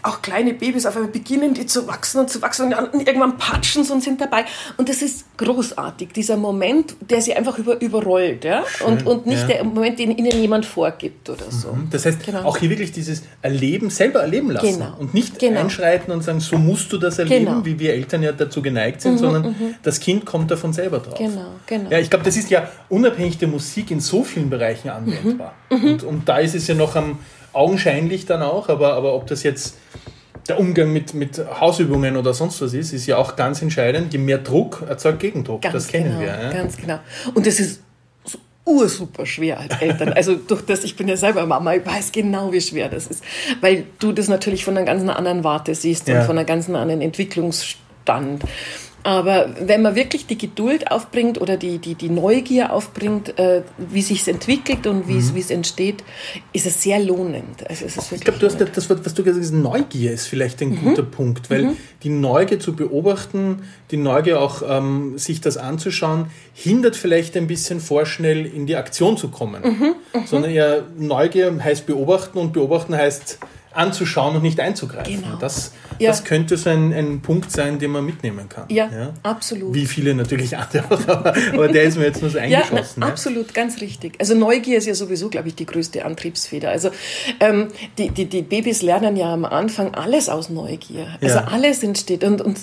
auch 0.03 0.23
kleine 0.23 0.55
Babys 0.55 0.87
auf 0.87 0.97
einmal 0.97 1.11
beginnen 1.11 1.55
die 1.55 1.67
zu 1.67 1.87
wachsen 1.89 2.21
und 2.21 2.31
zu 2.31 2.41
wachsen 2.41 2.73
und 2.73 3.07
irgendwann 3.07 3.37
patschen 3.37 3.85
sie 3.85 3.93
und 3.93 4.03
sind 4.03 4.21
dabei. 4.21 4.45
Und 4.77 4.89
das 4.89 5.03
ist 5.03 5.25
großartig, 5.37 6.11
dieser 6.13 6.37
Moment, 6.37 6.95
der 7.01 7.21
sie 7.21 7.35
einfach 7.35 7.59
über, 7.59 7.81
überrollt. 7.81 8.45
Ja? 8.45 8.65
und, 8.87 9.07
und 9.07 9.27
nicht 9.27 9.43
ja. 9.43 9.57
der 9.57 9.65
Moment, 9.65 9.99
den 9.99 10.17
ihnen 10.17 10.41
jemand 10.41 10.67
vorgibt 10.67 11.29
oder 11.29 11.51
so. 11.51 11.73
Mhm. 11.73 11.89
Das 11.91 12.07
heißt, 12.07 12.25
genau. 12.25 12.43
auch 12.45 12.59
hier 12.59 12.71
wirklich 12.71 12.93
dieses 12.93 13.23
Erleben, 13.43 13.91
selber 13.91 14.21
erleben 14.21 14.51
lassen. 14.51 14.79
Genau. 14.79 14.97
Und 14.99 15.15
nicht 15.15 15.39
genau. 15.39 15.61
einschreiten 15.61 16.13
und 16.13 16.23
sagen, 16.23 16.41
so 16.41 16.59
musst 16.59 16.93
du 16.93 16.99
das 16.99 17.19
erleben, 17.19 17.47
genau. 17.47 17.65
wie 17.65 17.79
wir 17.79 17.95
Eltern 17.95 18.23
ja 18.23 18.33
dazu 18.33 18.63
geneigt 18.63 19.01
sind, 19.01 19.15
mhm, 19.15 19.19
sondern 19.19 19.43
mhm. 19.43 19.75
das 19.83 19.99
Kind 19.99 20.27
kommt 20.27 20.51
davon 20.51 20.73
selber 20.73 21.01
drauf. 21.01 21.19
Genau, 21.19 21.55
genau. 21.67 21.91
Ja, 21.91 21.99
ich 21.99 22.11
glaube, 22.11 22.25
das 22.25 22.37
ist 22.37 22.51
ja 22.51 22.71
unabhängig 22.89 23.39
der 23.39 23.49
Musik 23.49 23.91
in 23.91 24.01
so 24.01 24.23
vielen 24.23 24.51
Bereichen 24.51 24.91
anwendbar. 24.91 25.55
Mhm. 25.71 25.77
mhm. 25.77 25.93
Und, 25.93 26.03
und 26.05 26.29
da 26.29 26.39
ist 26.39 26.55
es 26.55 26.67
ja 26.67 26.75
noch 26.75 26.95
am 26.95 27.19
augenscheinlich 27.59 28.25
dann 28.25 28.43
auch, 28.43 28.69
aber, 28.69 28.95
aber 28.95 29.15
ob 29.15 29.27
das 29.27 29.43
jetzt 29.43 29.77
der 30.49 30.59
Umgang 30.59 30.93
mit, 30.93 31.13
mit 31.13 31.43
Hausübungen 31.61 32.17
oder 32.17 32.33
sonst 32.33 32.63
was 32.63 32.73
ist, 32.73 32.93
ist 32.93 33.07
ja 33.07 33.19
auch 33.19 33.37
ganz 33.37 33.61
entscheidend. 33.61 34.13
Je 34.13 34.19
mehr 34.19 34.39
Druck 34.39 34.83
erzeugt 34.89 35.21
Gegendruck. 35.21 35.61
Ganz 35.61 35.75
das 35.75 35.89
kennen 35.89 36.11
genau, 36.11 36.21
wir. 36.21 36.29
Ja? 36.29 36.53
Ganz 36.53 36.77
genau. 36.77 37.01
Und 37.35 37.47
das 37.47 37.61
ist 37.61 37.83
ursuper 38.65 39.27
schwer 39.27 39.59
als 39.61 39.81
Eltern. 39.81 40.13
Also 40.13 40.37
durch 40.37 40.63
das, 40.63 40.85
ich 40.85 40.97
bin 40.97 41.09
ja 41.09 41.17
selber 41.17 41.45
Mama, 41.47 41.75
ich 41.75 41.85
weiß 41.85 42.13
genau, 42.13 42.53
wie 42.53 42.61
schwer 42.61 42.89
das 42.89 43.07
ist. 43.07 43.25
Weil 43.61 43.85
du 43.99 44.13
das 44.13 44.29
natürlich 44.29 44.65
von 44.65 44.77
einer 44.77 44.87
ganz 44.87 45.07
anderen 45.09 45.45
Warte 45.45 45.75
siehst 45.75 46.09
ja. 46.09 46.21
und 46.21 46.27
von 46.27 46.39
einer 46.39 46.47
ganz 46.47 46.69
anderen 46.69 47.01
Entwicklungs 47.01 47.65
Stand. 47.65 48.43
Aber 49.09 49.49
wenn 49.59 49.81
man 49.81 49.95
wirklich 49.95 50.27
die 50.27 50.37
Geduld 50.37 50.91
aufbringt 50.91 51.41
oder 51.41 51.57
die, 51.57 51.79
die, 51.79 51.95
die 51.95 52.11
Neugier 52.11 52.75
aufbringt, 52.75 53.39
äh, 53.39 53.63
wie 53.79 54.03
sich 54.03 54.29
entwickelt 54.29 54.87
und 54.87 55.09
wie 55.09 55.15
mhm. 55.15 55.35
es 55.39 55.51
entsteht, 55.51 56.05
ist 56.53 56.67
es 56.67 56.83
sehr 56.83 56.99
lohnend. 56.99 57.67
Also 57.67 57.87
es 57.87 58.13
ich 58.13 58.21
glaube, 58.21 58.39
du 58.39 58.45
hast 58.45 58.61
das, 58.61 58.91
was 58.91 59.15
du 59.15 59.25
gesagt 59.25 59.43
hast, 59.43 59.53
Neugier 59.53 60.13
ist 60.13 60.27
vielleicht 60.27 60.61
ein 60.61 60.73
mhm. 60.73 60.83
guter 60.83 61.05
Punkt, 61.05 61.49
weil 61.49 61.63
mhm. 61.63 61.77
die 62.03 62.11
Neugier 62.11 62.61
zu 62.61 62.77
beobachten, 62.77 63.63
die 63.93 63.97
Neugier 63.97 64.43
auch 64.43 64.61
ähm, 64.69 65.17
sich 65.17 65.41
das 65.41 65.57
anzuschauen, 65.57 66.27
hindert 66.53 66.95
vielleicht 66.95 67.35
ein 67.39 67.47
bisschen 67.47 67.81
vorschnell 67.81 68.45
in 68.45 68.67
die 68.67 68.77
Aktion 68.77 69.17
zu 69.17 69.29
kommen. 69.29 69.63
Mhm. 69.63 69.95
Mhm. 70.21 70.27
Sondern 70.27 70.51
eher 70.51 70.85
Neugier 70.99 71.65
heißt 71.65 71.87
beobachten 71.87 72.37
und 72.37 72.53
beobachten 72.53 72.95
heißt 72.95 73.39
anzuschauen 73.73 74.37
und 74.37 74.43
nicht 74.43 74.61
einzugreifen. 74.61 75.23
Genau. 75.23 75.37
Das, 75.37 75.73
ja. 75.99 76.11
das 76.11 76.25
könnte 76.25 76.57
so 76.57 76.71
ein, 76.71 76.93
ein 76.93 77.21
Punkt 77.21 77.51
sein, 77.51 77.79
den 77.79 77.91
man 77.91 78.05
mitnehmen 78.05 78.49
kann. 78.49 78.65
Ja, 78.69 78.89
ja? 78.91 79.13
absolut. 79.23 79.75
Wie 79.75 79.87
viele 79.87 80.15
natürlich 80.15 80.57
andere, 80.57 80.85
aber, 81.09 81.35
aber 81.53 81.69
der 81.69 81.85
ist 81.85 81.99
mir 81.99 82.05
jetzt 82.05 82.21
nur 82.21 82.31
so 82.31 82.39
eingeschossen. 82.39 82.77
Ja, 82.77 82.85
na, 82.97 83.07
absolut, 83.07 83.55
ganz 83.55 83.81
richtig. 83.81 84.15
Also 84.19 84.35
Neugier 84.35 84.79
ist 84.79 84.87
ja 84.87 84.95
sowieso, 84.95 85.29
glaube 85.29 85.49
ich, 85.49 85.55
die 85.55 85.67
größte 85.67 86.05
Antriebsfeder. 86.05 86.71
Also 86.71 86.91
ähm, 87.41 87.69
die, 87.99 88.11
die, 88.11 88.27
die 88.27 88.43
Babys 88.43 88.83
lernen 88.83 89.17
ja 89.17 89.33
am 89.33 89.45
Anfang 89.45 89.95
alles 89.95 90.29
aus 90.29 90.51
Neugier. 90.51 91.07
Also 91.21 91.39
alles 91.39 91.83
entsteht 91.83 92.25
und, 92.25 92.41
und 92.41 92.59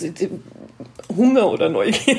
Hunger 1.16 1.50
oder 1.50 1.70
Neugier. 1.70 2.18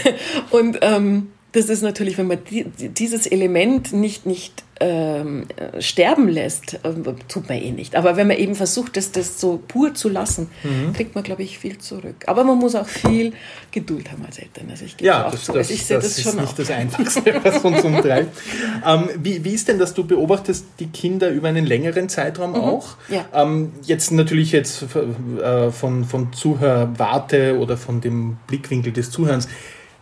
und 0.50 0.78
ähm, 0.82 1.28
das 1.52 1.70
ist 1.70 1.82
natürlich, 1.82 2.18
wenn 2.18 2.26
man 2.26 2.38
die, 2.50 2.64
dieses 2.64 3.26
Element 3.26 3.92
nicht, 3.92 4.26
nicht 4.26 4.64
ähm, 4.80 5.46
sterben 5.80 6.28
lässt, 6.28 6.74
äh, 6.74 6.92
tut 7.26 7.48
man 7.48 7.58
eh 7.58 7.70
nicht. 7.70 7.96
Aber 7.96 8.16
wenn 8.16 8.28
man 8.28 8.36
eben 8.36 8.54
versucht, 8.54 8.96
das, 8.96 9.12
das 9.12 9.40
so 9.40 9.60
pur 9.66 9.94
zu 9.94 10.08
lassen, 10.08 10.50
mhm. 10.62 10.92
kriegt 10.92 11.14
man, 11.14 11.24
glaube 11.24 11.42
ich, 11.42 11.58
viel 11.58 11.78
zurück. 11.78 12.16
Aber 12.26 12.44
man 12.44 12.58
muss 12.58 12.74
auch 12.74 12.86
viel 12.86 13.32
Geduld 13.72 14.12
haben 14.12 14.24
als 14.26 14.38
Eltern. 14.38 14.68
Also 14.70 14.84
ich 14.84 15.00
ja, 15.00 15.30
das, 15.30 15.46
das, 15.46 15.56
also 15.56 15.72
ich 15.72 15.86
das, 15.86 16.04
das 16.04 16.18
ist 16.18 16.34
nicht 16.34 16.48
auch. 16.48 16.54
das 16.54 16.70
Einfachste, 16.70 17.40
was 17.42 17.64
uns 17.64 17.82
umtreibt. 17.82 18.36
ähm, 18.86 19.08
wie, 19.20 19.42
wie 19.42 19.54
ist 19.54 19.68
denn, 19.68 19.78
dass 19.78 19.94
du 19.94 20.04
beobachtest 20.04 20.66
die 20.78 20.88
Kinder 20.88 21.30
über 21.30 21.48
einen 21.48 21.66
längeren 21.66 22.08
Zeitraum 22.10 22.50
mhm. 22.50 22.56
auch? 22.56 22.96
Ja. 23.08 23.24
Ähm, 23.32 23.72
jetzt 23.82 24.12
natürlich 24.12 24.52
jetzt 24.52 24.84
äh, 24.94 25.70
von, 25.70 26.04
von 26.04 26.32
Zuhörwarte 26.32 27.58
oder 27.58 27.78
von 27.78 28.00
dem 28.00 28.36
Blickwinkel 28.46 28.92
des 28.92 29.10
Zuhörens 29.10 29.48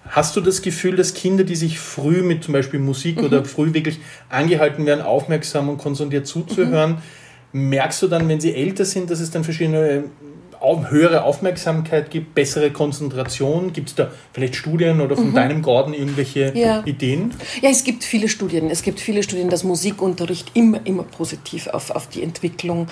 Hast 0.09 0.37
du 0.37 0.41
das 0.41 0.63
Gefühl, 0.63 0.97
dass 0.97 1.15
Kinder, 1.15 1.45
die 1.45 1.57
sich 1.57 1.79
früh 1.79 2.23
mit 2.23 2.45
zum 2.45 2.53
Beispiel 2.53 2.81
Musik 2.81 3.19
mhm. 3.19 3.25
oder 3.25 3.45
früh 3.45 3.73
wirklich 3.75 4.01
angehalten 4.29 4.87
werden, 4.87 5.01
aufmerksam 5.03 5.69
und 5.69 5.79
konzentriert 5.79 6.27
zuzuhören, 6.27 6.99
mhm. 7.53 7.69
merkst 7.69 8.03
du 8.03 8.09
dann, 8.09 8.29
wenn 8.29 8.41
sie 8.41 8.55
älter 8.55 8.85
sind, 8.85 9.11
dass 9.11 9.21
es 9.21 9.31
dann 9.31 9.45
verschiedene 9.45 10.05
höhere 10.61 11.25
Aufmerksamkeit 11.25 12.11
gibt, 12.11 12.35
bessere 12.35 12.71
Konzentration? 12.71 13.73
Gibt 13.73 13.91
es 13.91 13.95
da 13.95 14.11
vielleicht 14.33 14.57
Studien 14.57 15.01
oder 15.01 15.17
von 15.17 15.31
mhm. 15.31 15.35
deinem 15.35 15.63
Gordon 15.63 15.95
irgendwelche 15.95 16.53
ja. 16.55 16.83
Ideen? 16.85 17.35
Ja, 17.63 17.71
es 17.71 17.85
gibt 17.85 18.05
viele 18.05 18.29
Studien. 18.29 18.71
Es 18.71 18.83
gibt 18.83 19.01
viele 19.01 19.23
Studien, 19.23 19.49
dass 19.51 19.65
Musikunterricht 19.65 20.53
immer, 20.55 20.81
immer 20.85 21.03
positiv 21.03 21.69
auf, 21.69 21.91
auf 21.91 22.09
die 22.09 22.23
Entwicklung 22.23 22.89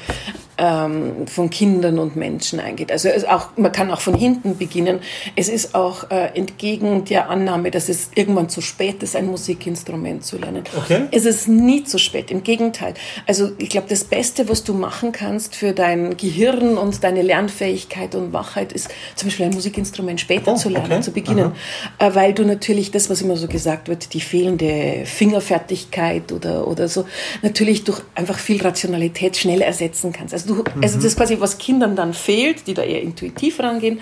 ähm, 0.59 1.27
von 1.27 1.51
Kindern 1.51 1.99
und 1.99 2.17
Menschen 2.17 2.61
eingeht. 2.61 2.93
Also 2.93 3.09
auch, 3.29 3.49
man 3.57 3.73
kann 3.73 3.91
auch 3.91 4.01
von 4.01 4.15
hinten 4.15 4.57
beginnen. 4.57 5.01
Es 5.37 5.49
ist 5.49 5.75
auch 5.75 6.11
äh, 6.11 6.37
entgegen 6.37 7.05
der 7.05 7.29
Annahme, 7.31 7.71
dass 7.71 7.89
es 7.89 8.11
irgendwann 8.15 8.49
zu 8.49 8.61
spät 8.61 9.03
ist, 9.03 9.17
ein 9.17 9.27
Musikinstrument 9.27 10.25
zu 10.25 10.39
lernen. 10.39 10.65
Okay. 10.77 11.05
Es 11.11 11.25
ist 11.25 11.49
nie 11.49 11.85
zu 11.85 11.99
spät. 11.99 12.31
Im 12.31 12.43
Gegenteil. 12.43 12.95
Also 13.27 13.53
ich 13.59 13.69
glaube, 13.71 13.89
das 13.89 14.05
Beste, 14.05 14.49
was 14.49 14.65
du 14.65 14.75
machen 14.75 15.13
kannst 15.13 15.57
für 15.57 15.73
dein 15.73 16.17
Gehirn 16.17 16.79
und 16.79 17.03
deine 17.03 17.23
Lernfähigkeit, 17.23 17.54
Lernfähigkeit 17.55 18.15
und 18.15 18.33
Wachheit 18.33 18.73
ist 18.73 18.89
zum 19.15 19.29
Beispiel 19.29 19.47
ein 19.47 19.55
Musikinstrument 19.55 20.21
später 20.21 20.53
oh, 20.53 20.57
zu 20.57 20.69
lernen, 20.69 20.93
okay. 20.93 21.01
zu 21.03 21.13
beginnen, 21.13 21.53
Aha. 21.99 22.09
Äh, 22.09 22.15
weil 22.15 22.35
du 22.35 22.45
natürlich 22.45 22.91
das, 22.91 23.09
was 23.11 23.23
immer 23.23 23.37
so 23.37 23.47
gesagt 23.47 23.89
wird, 23.89 24.13
die 24.15 24.21
fehlende 24.21 25.05
Fingerfertigkeit 25.07 26.33
oder, 26.33 26.67
oder 26.67 26.89
so, 26.89 27.07
natürlich 27.43 27.85
durch 27.85 28.03
einfach 28.15 28.39
viel 28.39 28.61
Rationalität 28.61 29.37
schnell 29.37 29.61
ersetzen 29.61 30.13
kannst. 30.13 30.35
Also, 30.35 30.55
du, 30.55 30.63
mhm. 30.63 30.83
also 30.83 30.97
das 30.97 31.05
ist 31.05 31.17
quasi, 31.17 31.41
was 31.41 31.59
Kindern 31.59 31.97
dann 31.97 32.15
fehlt, 32.15 32.67
die 32.67 32.75
da 32.75 32.83
eher 32.83 33.03
intuitiv 33.03 33.61
rangehen, 33.61 34.01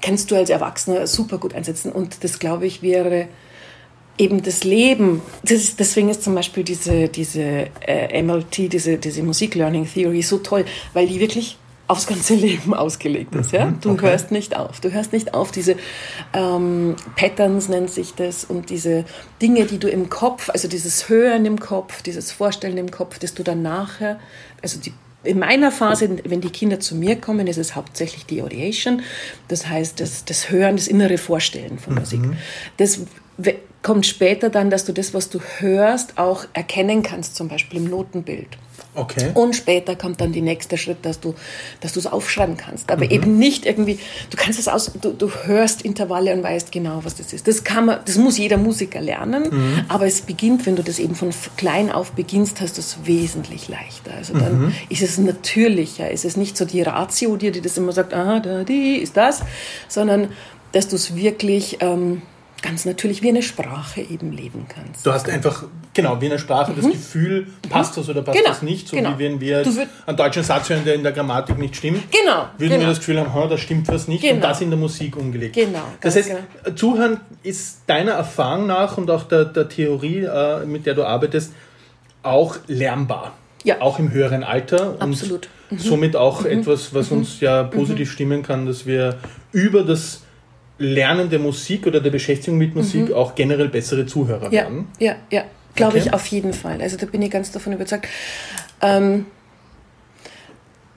kannst 0.00 0.30
du 0.30 0.36
als 0.36 0.50
Erwachsener 0.50 1.06
super 1.06 1.38
gut 1.38 1.54
einsetzen. 1.54 1.92
Und 1.92 2.24
das, 2.24 2.38
glaube 2.38 2.66
ich, 2.66 2.82
wäre 2.82 3.28
eben 4.16 4.42
das 4.42 4.64
Leben. 4.64 5.22
Das 5.42 5.52
ist, 5.52 5.80
deswegen 5.80 6.08
ist 6.08 6.22
zum 6.22 6.34
Beispiel 6.34 6.64
diese, 6.64 7.08
diese 7.08 7.68
äh, 7.86 8.22
MLT, 8.22 8.72
diese, 8.72 8.96
diese 8.96 9.22
Musik 9.22 9.54
Learning 9.54 9.86
Theory 9.86 10.22
so 10.22 10.38
toll, 10.38 10.64
weil 10.94 11.06
die 11.06 11.20
wirklich 11.20 11.58
aufs 11.90 12.06
ganze 12.06 12.34
Leben 12.46 12.72
ausgelegt 12.72 13.34
ist. 13.34 13.52
Ja? 13.52 13.66
Mhm, 13.66 13.80
du 13.80 13.90
okay. 13.92 14.06
hörst 14.06 14.30
nicht 14.30 14.56
auf. 14.56 14.80
Du 14.80 14.92
hörst 14.92 15.12
nicht 15.12 15.34
auf. 15.34 15.50
Diese 15.50 15.76
ähm, 16.32 16.96
Patterns 17.16 17.68
nennt 17.68 17.90
sich 17.90 18.14
das 18.14 18.44
und 18.44 18.70
diese 18.70 19.04
Dinge, 19.42 19.64
die 19.64 19.78
du 19.78 19.88
im 19.88 20.08
Kopf, 20.08 20.50
also 20.50 20.68
dieses 20.68 21.08
Hören 21.08 21.44
im 21.44 21.58
Kopf, 21.58 22.02
dieses 22.02 22.32
Vorstellen 22.32 22.78
im 22.78 22.90
Kopf, 22.90 23.18
das 23.18 23.34
du 23.34 23.42
dann 23.42 23.62
nachher, 23.62 24.20
also 24.62 24.78
die 24.80 24.92
in 25.22 25.38
meiner 25.38 25.70
Phase, 25.70 26.08
wenn 26.24 26.40
die 26.40 26.48
Kinder 26.48 26.80
zu 26.80 26.94
mir 26.94 27.16
kommen, 27.16 27.46
ist 27.46 27.58
es 27.58 27.76
hauptsächlich 27.76 28.24
die 28.24 28.40
Audiation. 28.40 29.02
Das 29.48 29.68
heißt, 29.68 30.00
das, 30.00 30.24
das 30.24 30.50
Hören, 30.50 30.76
das 30.76 30.88
innere 30.88 31.18
Vorstellen 31.18 31.78
von 31.78 31.92
mhm. 31.92 32.00
Musik. 32.00 32.20
Das 32.78 33.00
kommt 33.82 34.06
später 34.06 34.48
dann, 34.48 34.70
dass 34.70 34.86
du 34.86 34.92
das, 34.92 35.12
was 35.12 35.28
du 35.28 35.40
hörst, 35.58 36.16
auch 36.16 36.46
erkennen 36.54 37.02
kannst, 37.02 37.36
zum 37.36 37.48
Beispiel 37.48 37.80
im 37.80 37.90
Notenbild. 37.90 38.56
Okay. 38.94 39.30
Und 39.34 39.54
später 39.54 39.96
kommt 39.96 40.20
dann 40.20 40.32
der 40.32 40.42
nächste 40.42 40.76
Schritt, 40.76 40.98
dass 41.02 41.20
du, 41.20 41.34
dass 41.80 41.92
du 41.92 42.00
es 42.00 42.06
aufschreiben 42.06 42.56
kannst. 42.56 42.90
Aber 42.90 43.04
mhm. 43.04 43.10
eben 43.10 43.38
nicht 43.38 43.66
irgendwie, 43.66 43.98
du 44.30 44.36
kannst 44.36 44.58
es 44.58 44.68
aus, 44.68 44.92
du, 45.00 45.12
du 45.12 45.30
hörst 45.44 45.82
Intervalle 45.82 46.32
und 46.34 46.42
weißt 46.42 46.72
genau, 46.72 47.00
was 47.02 47.16
das 47.16 47.32
ist. 47.32 47.46
Das 47.46 47.64
kann 47.64 47.86
man, 47.86 48.00
das 48.04 48.16
muss 48.16 48.38
jeder 48.38 48.56
Musiker 48.56 49.00
lernen. 49.00 49.44
Mhm. 49.50 49.84
Aber 49.88 50.06
es 50.06 50.22
beginnt, 50.22 50.66
wenn 50.66 50.76
du 50.76 50.82
das 50.82 50.98
eben 50.98 51.14
von 51.14 51.30
klein 51.56 51.90
auf 51.90 52.12
beginnst, 52.12 52.60
hast 52.60 52.76
du 52.76 52.80
es 52.80 52.98
wesentlich 53.04 53.68
leichter. 53.68 54.12
Also 54.16 54.34
dann 54.34 54.66
mhm. 54.66 54.74
ist 54.88 55.02
es 55.02 55.18
natürlicher. 55.18 56.10
Es 56.10 56.24
ist 56.24 56.36
nicht 56.36 56.56
so 56.56 56.64
die 56.64 56.82
Ratio, 56.82 57.36
die 57.36 57.50
dir 57.50 57.62
das 57.62 57.76
immer 57.76 57.92
sagt, 57.92 58.14
ah, 58.14 58.40
da, 58.40 58.64
die 58.64 58.96
ist 58.96 59.16
das, 59.16 59.42
sondern 59.88 60.28
dass 60.72 60.88
du 60.88 60.96
es 60.96 61.16
wirklich, 61.16 61.78
ähm, 61.80 62.22
ganz 62.62 62.84
natürlich 62.84 63.22
wie 63.22 63.28
eine 63.28 63.42
Sprache 63.42 64.00
eben 64.00 64.32
leben 64.32 64.66
kannst. 64.68 65.04
Du 65.04 65.12
hast 65.12 65.28
einfach, 65.28 65.64
genau, 65.94 66.20
wie 66.20 66.26
eine 66.26 66.38
Sprache 66.38 66.72
mhm. 66.72 66.76
das 66.76 66.90
Gefühl, 66.90 67.46
passt 67.68 67.96
das 67.96 68.08
oder 68.08 68.22
passt 68.22 68.38
genau. 68.38 68.50
das 68.50 68.62
nicht, 68.62 68.88
so 68.88 68.96
genau. 68.96 69.18
wie 69.18 69.24
wenn 69.24 69.40
wir 69.40 69.64
einen 70.06 70.16
deutschen 70.16 70.42
Satz 70.42 70.68
hören, 70.68 70.84
der 70.84 70.94
in 70.94 71.02
der 71.02 71.12
Grammatik 71.12 71.58
nicht 71.58 71.76
stimmt, 71.76 72.10
genau. 72.10 72.46
würden 72.58 72.70
genau. 72.70 72.80
wir 72.80 72.86
das 72.88 72.98
Gefühl 72.98 73.20
haben, 73.20 73.50
da 73.50 73.58
stimmt 73.58 73.88
was 73.88 74.08
nicht 74.08 74.22
und 74.24 74.30
genau. 74.30 74.46
das 74.48 74.60
in 74.60 74.70
der 74.70 74.78
Musik 74.78 75.16
umgelegt. 75.16 75.54
Genau. 75.54 75.84
Das 76.00 76.16
heißt. 76.16 76.32
Zuhören 76.76 77.20
ist 77.42 77.80
deiner 77.86 78.12
Erfahrung 78.12 78.66
nach 78.66 78.96
und 78.98 79.10
auch 79.10 79.24
der, 79.24 79.46
der 79.46 79.68
Theorie, 79.68 80.24
äh, 80.24 80.64
mit 80.66 80.86
der 80.86 80.94
du 80.94 81.04
arbeitest, 81.04 81.52
auch 82.22 82.56
lernbar. 82.66 83.32
Ja. 83.64 83.80
Auch 83.80 83.98
im 83.98 84.12
höheren 84.12 84.42
Alter. 84.42 84.96
Absolut. 84.98 85.48
Und 85.70 85.78
mhm. 85.78 85.88
somit 85.88 86.16
auch 86.16 86.42
mhm. 86.42 86.60
etwas, 86.60 86.94
was 86.94 87.10
mhm. 87.10 87.18
uns 87.18 87.40
ja 87.40 87.62
positiv 87.64 88.08
mhm. 88.08 88.12
stimmen 88.12 88.42
kann, 88.42 88.66
dass 88.66 88.86
wir 88.86 89.18
über 89.52 89.82
das 89.82 90.22
Lernen 90.80 91.28
der 91.28 91.38
Musik 91.38 91.86
oder 91.86 92.00
der 92.00 92.10
Beschäftigung 92.10 92.58
mit 92.58 92.74
Musik 92.74 93.10
mhm. 93.10 93.14
auch 93.14 93.34
generell 93.34 93.68
bessere 93.68 94.06
Zuhörer 94.06 94.46
ja, 94.46 94.62
werden. 94.62 94.88
Ja, 94.98 95.16
ja, 95.30 95.44
glaube 95.74 95.98
okay. 95.98 96.06
ich 96.06 96.14
auf 96.14 96.26
jeden 96.26 96.54
Fall. 96.54 96.80
Also 96.80 96.96
da 96.96 97.06
bin 97.06 97.20
ich 97.20 97.30
ganz 97.30 97.52
davon 97.52 97.74
überzeugt. 97.74 98.08
Ähm, 98.80 99.26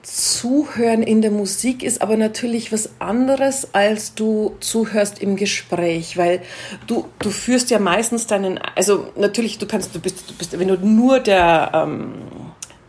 Zuhören 0.02 1.02
in 1.02 1.22
der 1.22 1.30
Musik 1.30 1.82
ist 1.82 2.02
aber 2.02 2.16
natürlich 2.16 2.72
was 2.72 2.90
anderes, 2.98 3.68
als 3.72 4.14
du 4.14 4.54
zuhörst 4.60 5.20
im 5.20 5.36
Gespräch, 5.36 6.16
weil 6.18 6.40
du, 6.86 7.06
du 7.20 7.30
führst 7.30 7.70
ja 7.70 7.78
meistens 7.78 8.26
deinen, 8.26 8.58
also 8.76 9.08
natürlich, 9.16 9.58
du 9.58 9.66
kannst, 9.66 9.94
du 9.94 10.00
bist, 10.00 10.28
du 10.28 10.34
bist 10.34 10.58
wenn 10.58 10.68
du 10.68 10.76
nur 10.76 11.20
der, 11.20 11.70
ähm, 11.74 12.14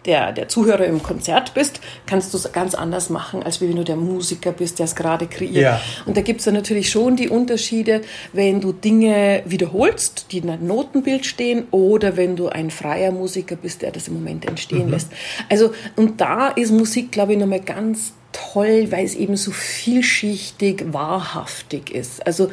der, 0.05 0.31
der 0.31 0.47
Zuhörer 0.47 0.85
im 0.85 1.01
Konzert 1.01 1.53
bist, 1.53 1.79
kannst 2.05 2.33
du 2.33 2.37
es 2.37 2.51
ganz 2.51 2.75
anders 2.75 3.09
machen, 3.09 3.43
als 3.43 3.61
wenn 3.61 3.75
du 3.75 3.83
der 3.83 3.95
Musiker 3.95 4.51
bist, 4.51 4.79
der 4.79 4.85
es 4.85 4.95
gerade 4.95 5.27
kreiert. 5.27 5.55
Ja. 5.55 5.81
Und 6.05 6.17
da 6.17 6.21
gibt 6.21 6.39
es 6.39 6.45
ja 6.45 6.51
natürlich 6.51 6.89
schon 6.89 7.15
die 7.15 7.29
Unterschiede, 7.29 8.01
wenn 8.33 8.61
du 8.61 8.71
Dinge 8.71 9.43
wiederholst, 9.45 10.27
die 10.31 10.39
in 10.39 10.49
einem 10.49 10.67
Notenbild 10.67 11.25
stehen, 11.25 11.65
oder 11.71 12.17
wenn 12.17 12.35
du 12.35 12.49
ein 12.49 12.71
freier 12.71 13.11
Musiker 13.11 13.55
bist, 13.55 13.81
der 13.81 13.91
das 13.91 14.07
im 14.07 14.15
Moment 14.15 14.45
entstehen 14.45 14.87
mhm. 14.87 14.91
lässt. 14.91 15.11
Also, 15.49 15.71
und 15.95 16.21
da 16.21 16.49
ist 16.49 16.71
Musik, 16.71 17.11
glaube 17.11 17.33
ich, 17.33 17.39
nochmal 17.39 17.61
ganz 17.61 18.13
toll, 18.31 18.87
weil 18.89 19.05
es 19.05 19.15
eben 19.15 19.37
so 19.37 19.51
vielschichtig, 19.51 20.93
wahrhaftig 20.93 21.91
ist. 21.91 22.25
Also, 22.25 22.49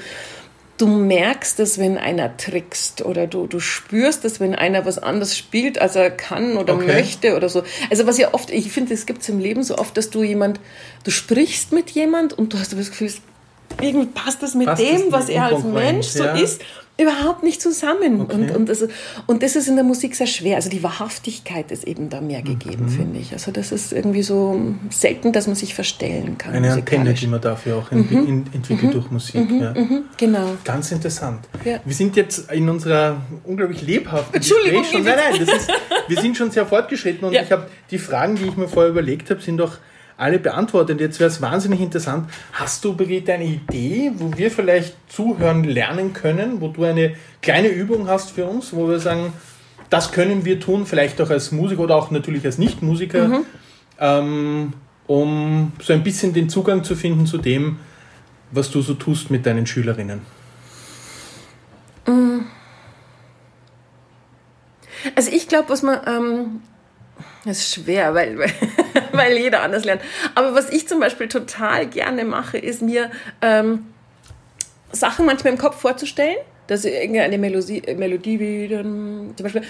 du 0.82 0.88
merkst 0.88 1.60
es, 1.60 1.78
wenn 1.78 1.96
einer 1.96 2.36
trickst 2.36 3.04
oder 3.04 3.28
du, 3.28 3.46
du 3.46 3.60
spürst 3.60 4.24
es, 4.24 4.40
wenn 4.40 4.56
einer 4.56 4.84
was 4.84 4.98
anderes 4.98 5.38
spielt, 5.38 5.80
als 5.80 5.94
er 5.94 6.10
kann 6.10 6.56
oder 6.56 6.74
okay. 6.74 6.86
möchte 6.86 7.36
oder 7.36 7.48
so. 7.48 7.62
Also 7.88 8.08
was 8.08 8.18
ja 8.18 8.34
oft, 8.34 8.50
ich 8.50 8.72
finde, 8.72 8.92
es 8.92 9.06
gibt 9.06 9.22
es 9.22 9.28
im 9.28 9.38
Leben 9.38 9.62
so 9.62 9.78
oft, 9.78 9.96
dass 9.96 10.10
du 10.10 10.24
jemand, 10.24 10.58
du 11.04 11.12
sprichst 11.12 11.70
mit 11.70 11.90
jemand 11.90 12.32
und 12.32 12.52
du 12.52 12.58
hast 12.58 12.72
das 12.72 12.90
Gefühl, 12.90 13.12
irgendwie 13.82 14.06
passt 14.06 14.42
das 14.42 14.54
mit 14.54 14.66
passt 14.66 14.82
dem, 14.82 15.10
das 15.10 15.12
was 15.12 15.28
er 15.28 15.44
als 15.44 15.64
Mensch 15.64 16.06
so 16.06 16.24
ja. 16.24 16.32
ist 16.32 16.62
überhaupt 17.00 17.42
nicht 17.42 17.60
zusammen. 17.60 18.20
Okay. 18.20 18.34
Und, 18.34 18.50
und, 18.50 18.68
das, 18.68 18.86
und 19.26 19.42
das 19.42 19.56
ist 19.56 19.66
in 19.68 19.76
der 19.76 19.84
Musik 19.84 20.14
sehr 20.14 20.26
schwer. 20.26 20.56
Also 20.56 20.68
die 20.68 20.82
Wahrhaftigkeit 20.82 21.70
ist 21.72 21.84
eben 21.84 22.10
da 22.10 22.20
mehr 22.20 22.42
gegeben, 22.42 22.84
mhm. 22.84 22.88
finde 22.88 23.18
ich. 23.18 23.32
Also 23.32 23.50
das 23.50 23.72
ist 23.72 23.92
irgendwie 23.92 24.22
so 24.22 24.60
selten, 24.90 25.32
dass 25.32 25.46
man 25.46 25.56
sich 25.56 25.74
verstellen 25.74 26.36
kann. 26.38 26.54
Eine 26.54 26.72
Antenne, 26.72 27.14
die 27.14 27.26
man 27.26 27.40
dafür 27.40 27.76
auch 27.76 27.90
mhm. 27.90 28.46
entwickelt 28.52 28.90
mhm. 28.90 28.92
durch 28.92 29.10
Musik. 29.10 29.50
Mhm. 29.50 29.60
Ja. 29.60 29.74
Mhm. 29.74 30.04
Genau. 30.16 30.56
Ganz 30.64 30.92
interessant. 30.92 31.48
Ja. 31.64 31.80
Wir 31.84 31.94
sind 31.94 32.16
jetzt 32.16 32.50
in 32.52 32.68
unserer 32.68 33.16
unglaublich 33.44 33.82
lebhaften 33.82 34.34
Entschuldigung, 34.34 34.84
schon. 34.84 35.02
Nein, 35.02 35.16
nein, 35.30 35.40
ist, 35.40 35.68
wir 36.08 36.20
sind 36.20 36.36
schon 36.36 36.50
sehr 36.50 36.66
fortgeschritten 36.66 37.26
und 37.26 37.32
ja. 37.32 37.42
ich 37.42 37.50
habe 37.50 37.68
die 37.90 37.98
Fragen, 37.98 38.36
die 38.36 38.44
ich 38.44 38.56
mir 38.56 38.68
vorher 38.68 38.90
überlegt 38.90 39.30
habe, 39.30 39.40
sind 39.40 39.56
doch 39.56 39.78
alle 40.22 40.38
beantwortet. 40.38 41.00
Jetzt 41.00 41.20
wäre 41.20 41.28
es 41.28 41.42
wahnsinnig 41.42 41.80
interessant. 41.80 42.30
Hast 42.52 42.84
du, 42.84 42.94
Brigitte, 42.94 43.34
eine 43.34 43.44
Idee, 43.44 44.12
wo 44.14 44.36
wir 44.36 44.50
vielleicht 44.50 44.94
zuhören 45.10 45.64
lernen 45.64 46.12
können, 46.12 46.60
wo 46.60 46.68
du 46.68 46.84
eine 46.84 47.14
kleine 47.42 47.68
Übung 47.68 48.08
hast 48.08 48.30
für 48.30 48.46
uns, 48.46 48.72
wo 48.72 48.88
wir 48.88 49.00
sagen, 49.00 49.32
das 49.90 50.12
können 50.12 50.44
wir 50.44 50.60
tun, 50.60 50.86
vielleicht 50.86 51.20
auch 51.20 51.30
als 51.30 51.52
Musiker 51.52 51.82
oder 51.82 51.96
auch 51.96 52.10
natürlich 52.10 52.44
als 52.46 52.56
Nichtmusiker, 52.56 53.28
mhm. 53.28 53.44
ähm, 53.98 54.72
um 55.06 55.72
so 55.82 55.92
ein 55.92 56.02
bisschen 56.02 56.32
den 56.32 56.48
Zugang 56.48 56.84
zu 56.84 56.94
finden 56.94 57.26
zu 57.26 57.38
dem, 57.38 57.78
was 58.52 58.70
du 58.70 58.80
so 58.80 58.94
tust 58.94 59.30
mit 59.30 59.44
deinen 59.44 59.66
Schülerinnen? 59.66 60.20
Mm. 62.06 62.40
Also 65.16 65.30
ich 65.32 65.48
glaube, 65.48 65.68
was 65.68 65.82
man 65.82 66.00
ähm, 66.06 66.60
das 67.44 67.58
ist 67.58 67.74
schwer, 67.74 68.14
weil, 68.14 68.38
weil 69.12 69.36
jeder 69.36 69.62
anders 69.62 69.84
lernt. 69.84 70.02
Aber 70.34 70.54
was 70.54 70.70
ich 70.70 70.88
zum 70.88 71.00
Beispiel 71.00 71.28
total 71.28 71.86
gerne 71.86 72.24
mache, 72.24 72.58
ist 72.58 72.82
mir 72.82 73.10
ähm, 73.40 73.86
Sachen 74.92 75.26
manchmal 75.26 75.54
im 75.54 75.58
Kopf 75.58 75.80
vorzustellen. 75.80 76.36
Dass 76.68 76.84
irgendeine 76.84 77.38
Melodie, 77.38 77.82
Melodie 77.96 78.38
wie 78.38 78.68
dann 78.68 79.34
zum 79.36 79.44
Beispiel 79.44 79.62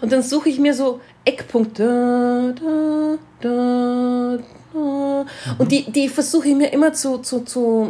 und 0.00 0.12
dann 0.12 0.22
suche 0.22 0.48
ich 0.48 0.58
mir 0.58 0.74
so 0.74 1.00
Eckpunkte 1.24 3.18
und 5.58 5.70
die, 5.70 5.90
die 5.90 6.08
versuche 6.08 6.48
ich 6.48 6.54
mir 6.56 6.72
immer 6.72 6.92
zu, 6.92 7.18
zu, 7.18 7.44
zu, 7.44 7.88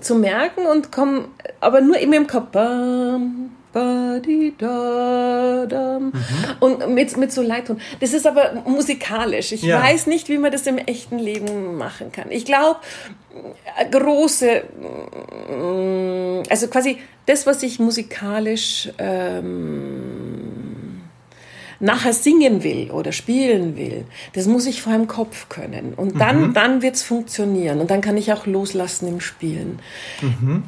zu 0.00 0.14
merken 0.14 0.66
und 0.66 0.92
komme 0.92 1.28
aber 1.60 1.80
nur 1.80 1.98
immer 1.98 2.16
im 2.16 2.26
Kopf 2.26 2.54
Mhm. 3.74 4.52
Und 6.60 6.88
mit, 6.90 7.16
mit 7.16 7.32
so 7.32 7.42
Leitton. 7.42 7.80
Das 8.00 8.12
ist 8.12 8.26
aber 8.26 8.62
musikalisch. 8.66 9.52
Ich 9.52 9.62
ja. 9.62 9.82
weiß 9.82 10.06
nicht, 10.06 10.28
wie 10.28 10.38
man 10.38 10.52
das 10.52 10.66
im 10.66 10.78
echten 10.78 11.18
Leben 11.18 11.76
machen 11.76 12.12
kann. 12.12 12.30
Ich 12.30 12.44
glaube, 12.44 12.80
große, 13.90 14.62
mm, 15.48 16.42
also 16.50 16.68
quasi 16.68 16.98
das, 17.26 17.46
was 17.46 17.62
ich 17.62 17.78
musikalisch 17.78 18.90
ähm, 18.98 21.00
nachher 21.80 22.12
singen 22.12 22.62
will 22.62 22.90
oder 22.90 23.12
spielen 23.12 23.76
will, 23.76 24.04
das 24.34 24.46
muss 24.46 24.66
ich 24.66 24.82
vor 24.82 24.94
im 24.94 25.08
Kopf 25.08 25.48
können. 25.48 25.94
Und 25.94 26.20
dann, 26.20 26.48
mhm. 26.48 26.54
dann 26.54 26.82
wird 26.82 26.96
es 26.96 27.02
funktionieren. 27.02 27.80
Und 27.80 27.90
dann 27.90 28.02
kann 28.02 28.16
ich 28.16 28.32
auch 28.32 28.46
loslassen 28.46 29.08
im 29.08 29.20
Spielen. 29.20 29.80
Mhm 30.20 30.62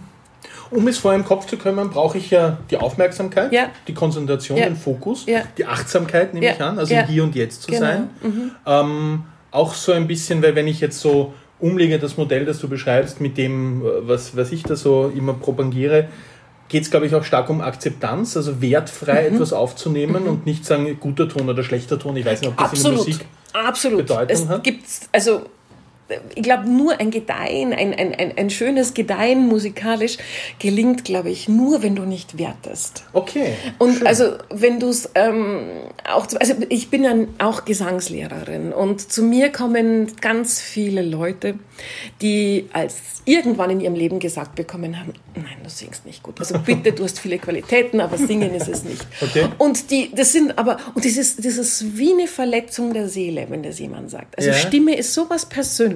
um 0.71 0.87
es 0.89 0.99
vor 0.99 1.15
im 1.15 1.25
Kopf 1.25 1.47
zu 1.47 1.57
kümmern, 1.57 1.91
brauche 1.91 2.19
ich 2.19 2.31
ja 2.31 2.59
die 2.71 2.77
Aufmerksamkeit, 2.77 3.53
ja. 3.53 3.69
die 3.87 3.95
Konzentration, 3.95 4.59
ja. 4.59 4.65
den 4.65 4.77
Fokus, 4.77 5.27
ja. 5.27 5.43
die 5.57 5.67
Achtsamkeit, 5.67 6.35
nehme 6.35 6.53
ich 6.53 6.61
an, 6.61 6.79
also 6.79 6.95
hier 6.95 7.25
und 7.25 7.35
jetzt 7.35 7.63
zu 7.63 7.71
genau. 7.71 7.81
sein. 7.81 8.11
Mhm. 8.23 8.51
Ähm, 8.67 9.25
auch 9.51 9.75
so 9.75 9.93
ein 9.93 10.07
bisschen, 10.07 10.43
weil 10.43 10.55
wenn 10.55 10.67
ich 10.67 10.81
jetzt 10.81 11.01
so 11.01 11.33
umlege, 11.61 11.99
das 11.99 12.17
Modell, 12.17 12.45
das 12.45 12.59
du 12.59 12.69
beschreibst, 12.69 13.21
mit 13.21 13.39
dem, 13.39 13.83
äh, 13.83 14.09
was, 14.09 14.37
was 14.37 14.53
ich 14.53 14.63
da 14.65 14.77
so 14.77 15.13
immer 15.15 15.35
propagiere, 15.35 16.09
geht 16.69 16.83
es, 16.83 16.91
glaube 16.91 17.07
ich, 17.07 17.15
auch 17.15 17.25
stark 17.25 17.51
um 17.51 17.61
Akzeptanz, 17.61 18.37
also 18.37 18.61
wertfrei 18.61 19.29
mhm. 19.29 19.37
etwas 19.37 19.53
aufzunehmen 19.53 20.25
mhm. 20.25 20.29
und 20.29 20.47
nicht 20.47 20.65
sagen, 20.65 20.97
guter 20.99 21.29
Ton 21.29 21.49
oder 21.49 21.63
schlechter 21.63 21.99
Ton. 21.99 22.17
Ich 22.17 22.25
weiß 22.25 22.41
nicht, 22.41 22.51
ob 22.51 22.57
das 22.57 22.67
Absolut. 22.71 22.99
in 22.99 23.05
der 23.05 23.15
Musik 23.15 23.27
Absolut. 23.53 23.99
Bedeutung 23.99 24.37
es 24.37 24.49
hat. 24.49 24.65
Gibt's, 24.65 25.09
also 25.13 25.43
ich 26.35 26.43
glaube, 26.43 26.69
nur 26.69 27.01
ein 27.01 27.11
Gedeihen, 27.11 27.73
ein, 27.73 27.95
ein, 27.95 28.15
ein, 28.15 28.37
ein 28.37 28.51
schönes 28.51 28.93
Gedeihen 28.95 29.47
musikalisch 29.47 30.19
gelingt, 30.59 31.05
glaube 31.05 31.31
ich, 31.31 31.49
nur, 31.49 31.83
wenn 31.83 31.97
du 31.97 32.03
nicht 32.03 32.39
wertest. 32.39 33.05
Okay. 33.13 33.55
Und 33.79 33.99
schön. 33.99 34.07
also, 34.07 34.25
wenn 34.51 34.81
du 34.81 34.89
es 34.89 35.11
ähm, 35.15 35.63
auch, 36.07 36.27
also 36.39 36.55
ich 36.69 36.91
bin 36.91 37.05
dann 37.05 37.29
auch 37.39 37.65
Gesangslehrerin 37.65 38.73
und 38.73 39.11
zu 39.11 39.23
mir 39.23 39.51
kommen 39.51 40.13
ganz 40.21 40.61
viele 40.61 41.03
Leute, 41.03 41.55
die 42.21 42.69
als 42.73 42.97
irgendwann 43.25 43.71
in 43.71 43.81
ihrem 43.81 43.95
Leben 43.95 44.19
gesagt 44.19 44.55
bekommen 44.55 45.01
haben, 45.01 45.15
nein, 45.35 45.57
du 45.63 45.71
singst 45.71 46.05
nicht 46.05 46.23
gut. 46.23 46.39
Also 46.41 46.59
bitte, 46.59 46.93
du 46.93 47.05
hast 47.05 47.19
viele 47.19 47.39
Qualitäten, 47.39 48.01
aber 48.01 48.19
singen 48.19 48.55
ist 48.55 48.69
es 48.69 48.85
nicht. 48.85 49.07
Okay. 49.21 49.49
Und 49.59 49.91
die, 49.91 50.11
das 50.15 50.33
sind 50.33 50.59
aber, 50.59 50.79
und 50.95 51.05
das 51.05 51.17
ist 51.17 51.97
wie 51.97 52.13
eine 52.13 52.27
Verletzung 52.27 52.93
der 52.93 53.09
Seele, 53.09 53.47
wenn 53.49 53.63
das 53.63 53.79
jemand 53.79 54.11
sagt. 54.11 54.37
Also 54.37 54.51
ja. 54.51 54.55
Stimme 54.55 54.95
ist 54.97 55.15
sowas 55.15 55.47
Persönliches. 55.47 55.95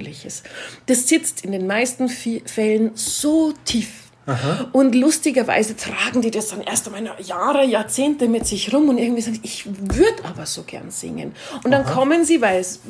Das 0.87 1.09
sitzt 1.09 1.45
in 1.45 1.53
den 1.53 1.67
meisten 1.67 2.09
Fällen 2.09 2.93
so 2.95 3.53
tief. 3.65 3.89
Aha. 4.27 4.69
Und 4.73 4.95
lustigerweise 4.95 5.75
tragen 5.75 6.21
die 6.21 6.31
das 6.31 6.49
dann 6.49 6.61
erst 6.61 6.87
einmal 6.87 7.17
Jahre, 7.23 7.65
Jahrzehnte 7.65 8.29
mit 8.29 8.47
sich 8.47 8.75
rum 8.75 8.91
und 8.91 8.99
irgendwie 8.99 9.23
sagen, 9.23 9.41
ich 9.43 9.65
würde 9.67 10.25
aber 10.25 10.45
so 10.45 10.65
gern 10.65 10.91
singen. 10.91 11.35
Und 11.65 11.71
dann 11.71 11.85
Aha. 11.85 11.95
kommen 11.95 12.27
sie, 12.27 12.43
weil 12.43 12.61
es 12.61 12.81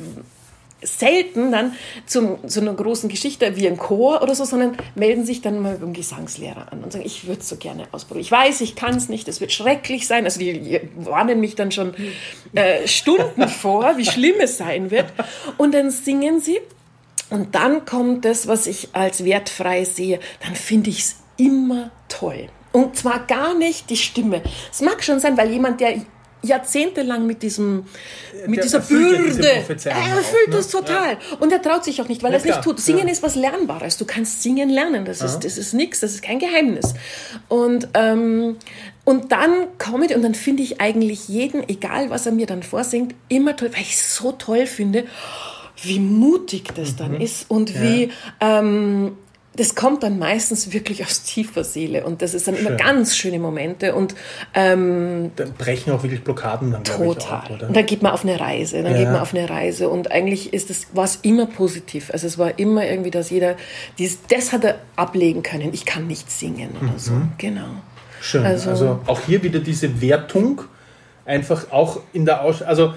selten 0.81 1.51
dann 1.51 1.73
zu 2.05 2.39
einer 2.57 2.73
großen 2.73 3.09
Geschichte 3.09 3.55
wie 3.55 3.67
ein 3.67 3.77
Chor 3.77 4.21
oder 4.21 4.35
so, 4.35 4.45
sondern 4.45 4.77
melden 4.95 5.25
sich 5.25 5.41
dann 5.41 5.61
mal 5.61 5.75
beim 5.75 5.93
Gesangslehrer 5.93 6.71
an 6.71 6.83
und 6.83 6.91
sagen, 6.91 7.05
ich 7.05 7.27
würde 7.27 7.41
es 7.41 7.49
so 7.49 7.57
gerne 7.57 7.85
ausprobieren. 7.91 8.21
Ich 8.21 8.31
weiß, 8.31 8.61
ich 8.61 8.75
kann 8.75 8.95
es 8.95 9.09
nicht, 9.09 9.27
es 9.27 9.41
wird 9.41 9.51
schrecklich 9.51 10.07
sein. 10.07 10.25
Also 10.25 10.39
die 10.39 10.81
warnen 10.97 11.39
mich 11.39 11.55
dann 11.55 11.71
schon 11.71 11.93
äh, 12.53 12.87
Stunden 12.87 13.47
vor, 13.47 13.97
wie 13.97 14.05
schlimm 14.05 14.35
es 14.39 14.57
sein 14.57 14.91
wird. 14.91 15.07
Und 15.57 15.73
dann 15.73 15.91
singen 15.91 16.39
sie 16.39 16.59
und 17.29 17.55
dann 17.55 17.85
kommt 17.85 18.25
das, 18.25 18.47
was 18.47 18.67
ich 18.67 18.89
als 18.93 19.23
wertfrei 19.23 19.85
sehe, 19.85 20.19
dann 20.43 20.55
finde 20.55 20.89
ich 20.89 20.99
es 20.99 21.15
immer 21.37 21.91
toll. 22.07 22.49
Und 22.71 22.95
zwar 22.95 23.25
gar 23.25 23.55
nicht 23.55 23.89
die 23.89 23.97
Stimme. 23.97 24.41
Es 24.71 24.81
mag 24.81 25.03
schon 25.03 25.19
sein, 25.19 25.37
weil 25.37 25.51
jemand, 25.51 25.81
der 25.81 25.95
jahrzehntelang 26.41 27.25
mit 27.25 27.43
diesem 27.43 27.85
mit 28.47 28.57
der 28.57 28.63
dieser 28.63 28.79
Bürde. 28.79 29.45
er 29.45 29.65
erfüllt 29.65 30.47
ne? 30.47 30.55
das 30.55 30.69
total. 30.69 31.13
Ja. 31.13 31.37
Und 31.39 31.51
er 31.51 31.61
traut 31.61 31.83
sich 31.83 32.01
auch 32.01 32.07
nicht, 32.07 32.23
weil 32.23 32.31
ja, 32.31 32.37
er 32.37 32.39
es 32.39 32.45
nicht 32.45 32.61
tut. 32.61 32.79
Singen 32.79 33.07
ja. 33.07 33.11
ist 33.11 33.21
was 33.23 33.35
Lernbares. 33.35 33.97
Du 33.97 34.05
kannst 34.05 34.41
singen 34.41 34.69
lernen. 34.69 35.05
Das 35.05 35.21
ist, 35.21 35.39
das 35.39 35.57
ist 35.57 35.73
nichts, 35.73 35.99
das 35.99 36.11
ist 36.13 36.21
kein 36.21 36.39
Geheimnis. 36.39 36.93
Und, 37.49 37.89
ähm, 37.93 38.55
und 39.03 39.31
dann 39.31 39.67
komme 39.77 40.05
ich 40.05 40.15
und 40.15 40.21
dann 40.21 40.35
finde 40.35 40.63
ich 40.63 40.79
eigentlich 40.79 41.27
jeden, 41.27 41.67
egal 41.67 42.09
was 42.09 42.25
er 42.25 42.31
mir 42.31 42.45
dann 42.45 42.63
vorsingt, 42.63 43.15
immer 43.27 43.55
toll, 43.55 43.71
weil 43.73 43.81
ich 43.81 43.95
es 43.95 44.15
so 44.15 44.31
toll 44.31 44.65
finde, 44.65 45.05
wie 45.83 45.99
mutig 45.99 46.73
das 46.75 46.93
mhm. 46.93 46.97
dann 46.97 47.21
ist 47.21 47.49
und 47.49 47.81
wie 47.81 48.11
ähm, 48.39 49.13
das 49.55 49.75
kommt 49.75 50.03
dann 50.03 50.19
meistens 50.19 50.71
wirklich 50.71 51.03
aus 51.03 51.23
tiefer 51.23 51.63
Seele 51.63 52.05
und 52.05 52.21
das 52.21 52.33
ist 52.33 52.47
dann 52.47 52.55
Schön. 52.55 52.67
immer 52.67 52.77
ganz 52.77 53.17
schöne 53.17 53.39
Momente 53.39 53.93
und 53.93 54.15
ähm, 54.53 55.31
dann 55.35 55.53
brechen 55.53 55.91
auch 55.91 56.01
wirklich 56.03 56.23
Blockaden 56.23 56.71
dann 56.71 56.83
total. 56.83 57.43
Ich, 57.45 57.63
auch? 57.63 57.67
Und 57.67 57.75
dann 57.75 57.85
geht 57.85 58.01
man 58.01 58.13
auf 58.13 58.23
eine 58.23 58.39
Reise, 58.39 58.81
dann 58.83 58.93
ja. 58.93 58.99
geht 58.99 59.07
man 59.07 59.19
auf 59.19 59.33
eine 59.33 59.49
Reise 59.49 59.89
und 59.89 60.11
eigentlich 60.11 60.53
ist 60.53 60.69
es 60.69 60.87
war 60.93 61.03
es 61.03 61.17
immer 61.23 61.45
positiv. 61.45 62.09
Also 62.13 62.27
es 62.27 62.37
war 62.37 62.57
immer 62.57 62.87
irgendwie, 62.87 63.11
dass 63.11 63.31
jeder 63.31 63.55
dieses, 63.97 64.19
das 64.29 64.53
hat 64.53 64.63
er 64.63 64.75
ablegen 64.95 65.43
können. 65.43 65.73
Ich 65.73 65.85
kann 65.85 66.07
nicht 66.07 66.31
singen 66.31 66.69
oder 66.79 66.93
mhm. 66.93 66.97
so. 66.99 67.11
Genau. 67.37 67.67
Schön. 68.21 68.45
Also, 68.45 68.69
also, 68.69 68.99
auch 69.07 69.21
hier 69.21 69.43
wieder 69.43 69.59
diese 69.59 70.01
Wertung 70.01 70.61
einfach 71.25 71.71
auch 71.71 72.01
in 72.13 72.25
der 72.25 72.43
Aus 72.43 72.61
also 72.61 72.93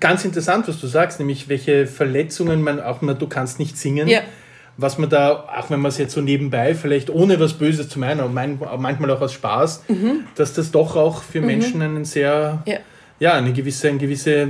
ganz 0.00 0.24
interessant, 0.24 0.68
was 0.68 0.80
du 0.80 0.86
sagst, 0.86 1.18
nämlich 1.18 1.48
welche 1.48 1.86
Verletzungen 1.86 2.62
man 2.62 2.80
auch 2.80 3.02
mal 3.02 3.14
du 3.14 3.26
kannst 3.26 3.58
nicht 3.58 3.76
singen. 3.76 4.08
Ja 4.08 4.20
was 4.78 4.96
man 4.96 5.10
da, 5.10 5.48
auch 5.54 5.68
wenn 5.68 5.80
man 5.80 5.90
es 5.90 5.98
jetzt 5.98 6.14
so 6.14 6.22
nebenbei, 6.22 6.74
vielleicht 6.74 7.10
ohne 7.10 7.38
was 7.38 7.52
Böses 7.52 7.90
zu 7.90 7.98
meinen, 7.98 8.20
aber 8.20 8.78
manchmal 8.78 9.10
auch 9.10 9.20
aus 9.20 9.34
Spaß, 9.34 9.84
mhm. 9.88 10.24
dass 10.34 10.54
das 10.54 10.70
doch 10.70 10.96
auch 10.96 11.22
für 11.22 11.40
mhm. 11.40 11.46
Menschen 11.46 11.82
einen 11.82 12.04
sehr 12.06 12.62
ja 12.64 12.78
ja, 13.22 13.34
eine 13.34 13.52
gewisse, 13.52 13.88
eine 13.88 13.98
gewisse, 13.98 14.48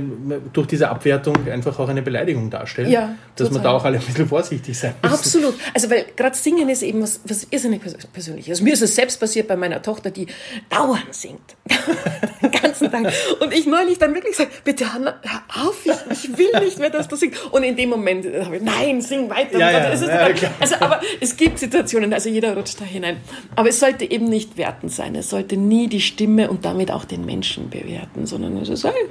durch 0.51 0.65
diese 0.65 0.89
Abwertung 0.89 1.35
einfach 1.47 1.77
auch 1.77 1.89
eine 1.89 2.01
Beleidigung 2.01 2.49
darstellt. 2.49 2.89
Ja, 2.89 3.15
dass 3.35 3.51
man 3.51 3.61
da 3.61 3.69
auch 3.69 3.85
alle 3.85 3.99
ein 3.99 4.03
bisschen 4.03 4.27
vorsichtig 4.27 4.75
sein 4.75 4.95
muss. 5.03 5.13
Absolut. 5.13 5.53
Also, 5.75 5.91
weil 5.91 6.05
gerade 6.15 6.35
Singen 6.35 6.67
ist 6.69 6.81
eben 6.81 7.03
was, 7.03 7.19
was 7.23 7.45
irrsinnig 7.51 7.81
Persönliches. 8.11 8.49
Also, 8.49 8.63
mir 8.63 8.73
ist 8.73 8.81
es 8.81 8.95
selbst 8.95 9.19
passiert 9.19 9.47
bei 9.47 9.55
meiner 9.55 9.79
Tochter, 9.79 10.09
die 10.09 10.25
dauernd 10.71 11.13
singt. 11.13 11.55
Den 12.41 12.51
ganzen 12.51 12.91
Tag. 12.91 13.13
Und 13.39 13.53
ich 13.53 13.67
neulich 13.67 13.99
dann 13.99 14.15
wirklich 14.15 14.35
gesagt, 14.35 14.63
bitte 14.63 14.91
Hanna, 14.91 15.19
hör 15.21 15.67
auf, 15.67 15.85
ich, 15.85 16.23
ich 16.23 16.35
will 16.35 16.59
nicht 16.59 16.79
mehr, 16.79 16.89
dass 16.89 17.07
du 17.07 17.15
singst. 17.15 17.45
Und 17.51 17.61
in 17.61 17.75
dem 17.75 17.89
Moment 17.89 18.25
habe 18.43 18.57
ich, 18.57 18.63
nein, 18.63 19.01
sing 19.01 19.29
weiter. 19.29 19.59
Ja, 19.59 19.69
ja, 19.69 19.93
ja, 19.93 20.51
also, 20.59 20.75
aber 20.79 20.99
es 21.21 21.37
gibt 21.37 21.59
Situationen, 21.59 22.11
also 22.11 22.27
jeder 22.27 22.55
rutscht 22.55 22.81
da 22.81 22.85
hinein. 22.85 23.17
Aber 23.55 23.69
es 23.69 23.79
sollte 23.79 24.09
eben 24.09 24.29
nicht 24.29 24.57
wertend 24.57 24.91
sein. 24.91 25.13
Es 25.13 25.29
sollte 25.29 25.57
nie 25.57 25.87
die 25.87 26.01
Stimme 26.01 26.49
und 26.49 26.65
damit 26.65 26.89
auch 26.89 27.05
den 27.05 27.23
Menschen 27.23 27.69
bewerten, 27.69 28.25
sondern 28.25 28.62
es 28.69 28.79
ist, 28.79 28.83
hey, 28.85 29.09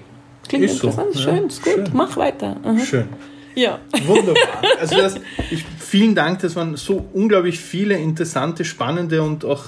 klingt 0.49 0.65
ist 0.65 0.75
interessant, 0.75 1.15
so. 1.15 1.21
schön, 1.21 1.47
ist 1.47 1.63
gut, 1.63 1.75
schön. 1.75 1.91
mach 1.93 2.17
weiter. 2.17 2.57
Aha. 2.63 2.79
Schön. 2.79 3.09
Ja. 3.55 3.81
Wunderbar. 4.07 4.63
Also 4.81 4.97
das, 4.97 5.17
ich, 5.51 5.65
vielen 5.79 6.15
Dank, 6.15 6.41
das 6.41 6.57
waren 6.57 6.77
so 6.77 7.07
unglaublich 7.13 7.59
viele 7.59 7.95
interessante, 7.97 8.65
spannende 8.65 9.23
und 9.23 9.45
auch 9.45 9.67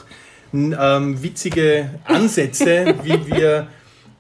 ähm, 0.53 1.23
witzige 1.23 1.91
Ansätze, 2.05 2.95
wie 3.05 3.27
wir 3.27 3.69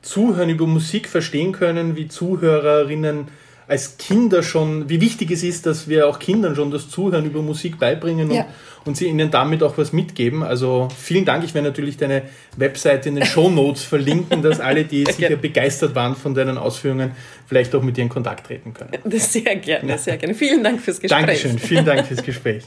Zuhören 0.02 0.50
über 0.50 0.66
Musik 0.66 1.08
verstehen 1.08 1.52
können, 1.52 1.96
wie 1.96 2.08
Zuhörerinnen 2.08 3.28
als 3.66 3.96
Kinder 3.96 4.42
schon, 4.42 4.88
wie 4.88 5.00
wichtig 5.00 5.30
es 5.30 5.42
ist, 5.42 5.66
dass 5.66 5.88
wir 5.88 6.08
auch 6.08 6.18
Kindern 6.18 6.54
schon 6.54 6.70
das 6.70 6.90
Zuhören 6.90 7.24
über 7.24 7.40
Musik 7.40 7.78
beibringen 7.78 8.28
und, 8.30 8.36
ja. 8.36 8.46
und 8.84 8.96
sie 8.96 9.06
ihnen 9.06 9.30
damit 9.30 9.62
auch 9.62 9.78
was 9.78 9.92
mitgeben. 9.92 10.42
Also 10.42 10.88
vielen 10.98 11.24
Dank. 11.24 11.44
Ich 11.44 11.54
werde 11.54 11.68
natürlich 11.68 11.96
deine 11.96 12.22
Webseite 12.56 13.08
in 13.08 13.14
den 13.14 13.24
Show 13.24 13.48
Notes 13.48 13.82
verlinken, 13.84 14.42
dass 14.42 14.60
alle, 14.60 14.84
die 14.84 15.04
sicher 15.06 15.28
gerne. 15.28 15.36
begeistert 15.38 15.94
waren 15.94 16.14
von 16.14 16.34
deinen 16.34 16.58
Ausführungen, 16.58 17.12
vielleicht 17.46 17.74
auch 17.74 17.82
mit 17.82 17.96
dir 17.96 18.02
in 18.02 18.10
Kontakt 18.10 18.46
treten 18.46 18.74
können. 18.74 18.90
Das 19.04 19.32
sehr 19.32 19.56
gerne, 19.56 19.98
sehr 19.98 20.16
gerne. 20.18 20.34
Vielen 20.34 20.62
Dank 20.62 20.80
fürs 20.80 21.00
Gespräch. 21.00 21.26
Dankeschön. 21.26 21.58
Vielen 21.58 21.84
Dank 21.84 22.06
fürs 22.06 22.22
Gespräch. 22.24 22.64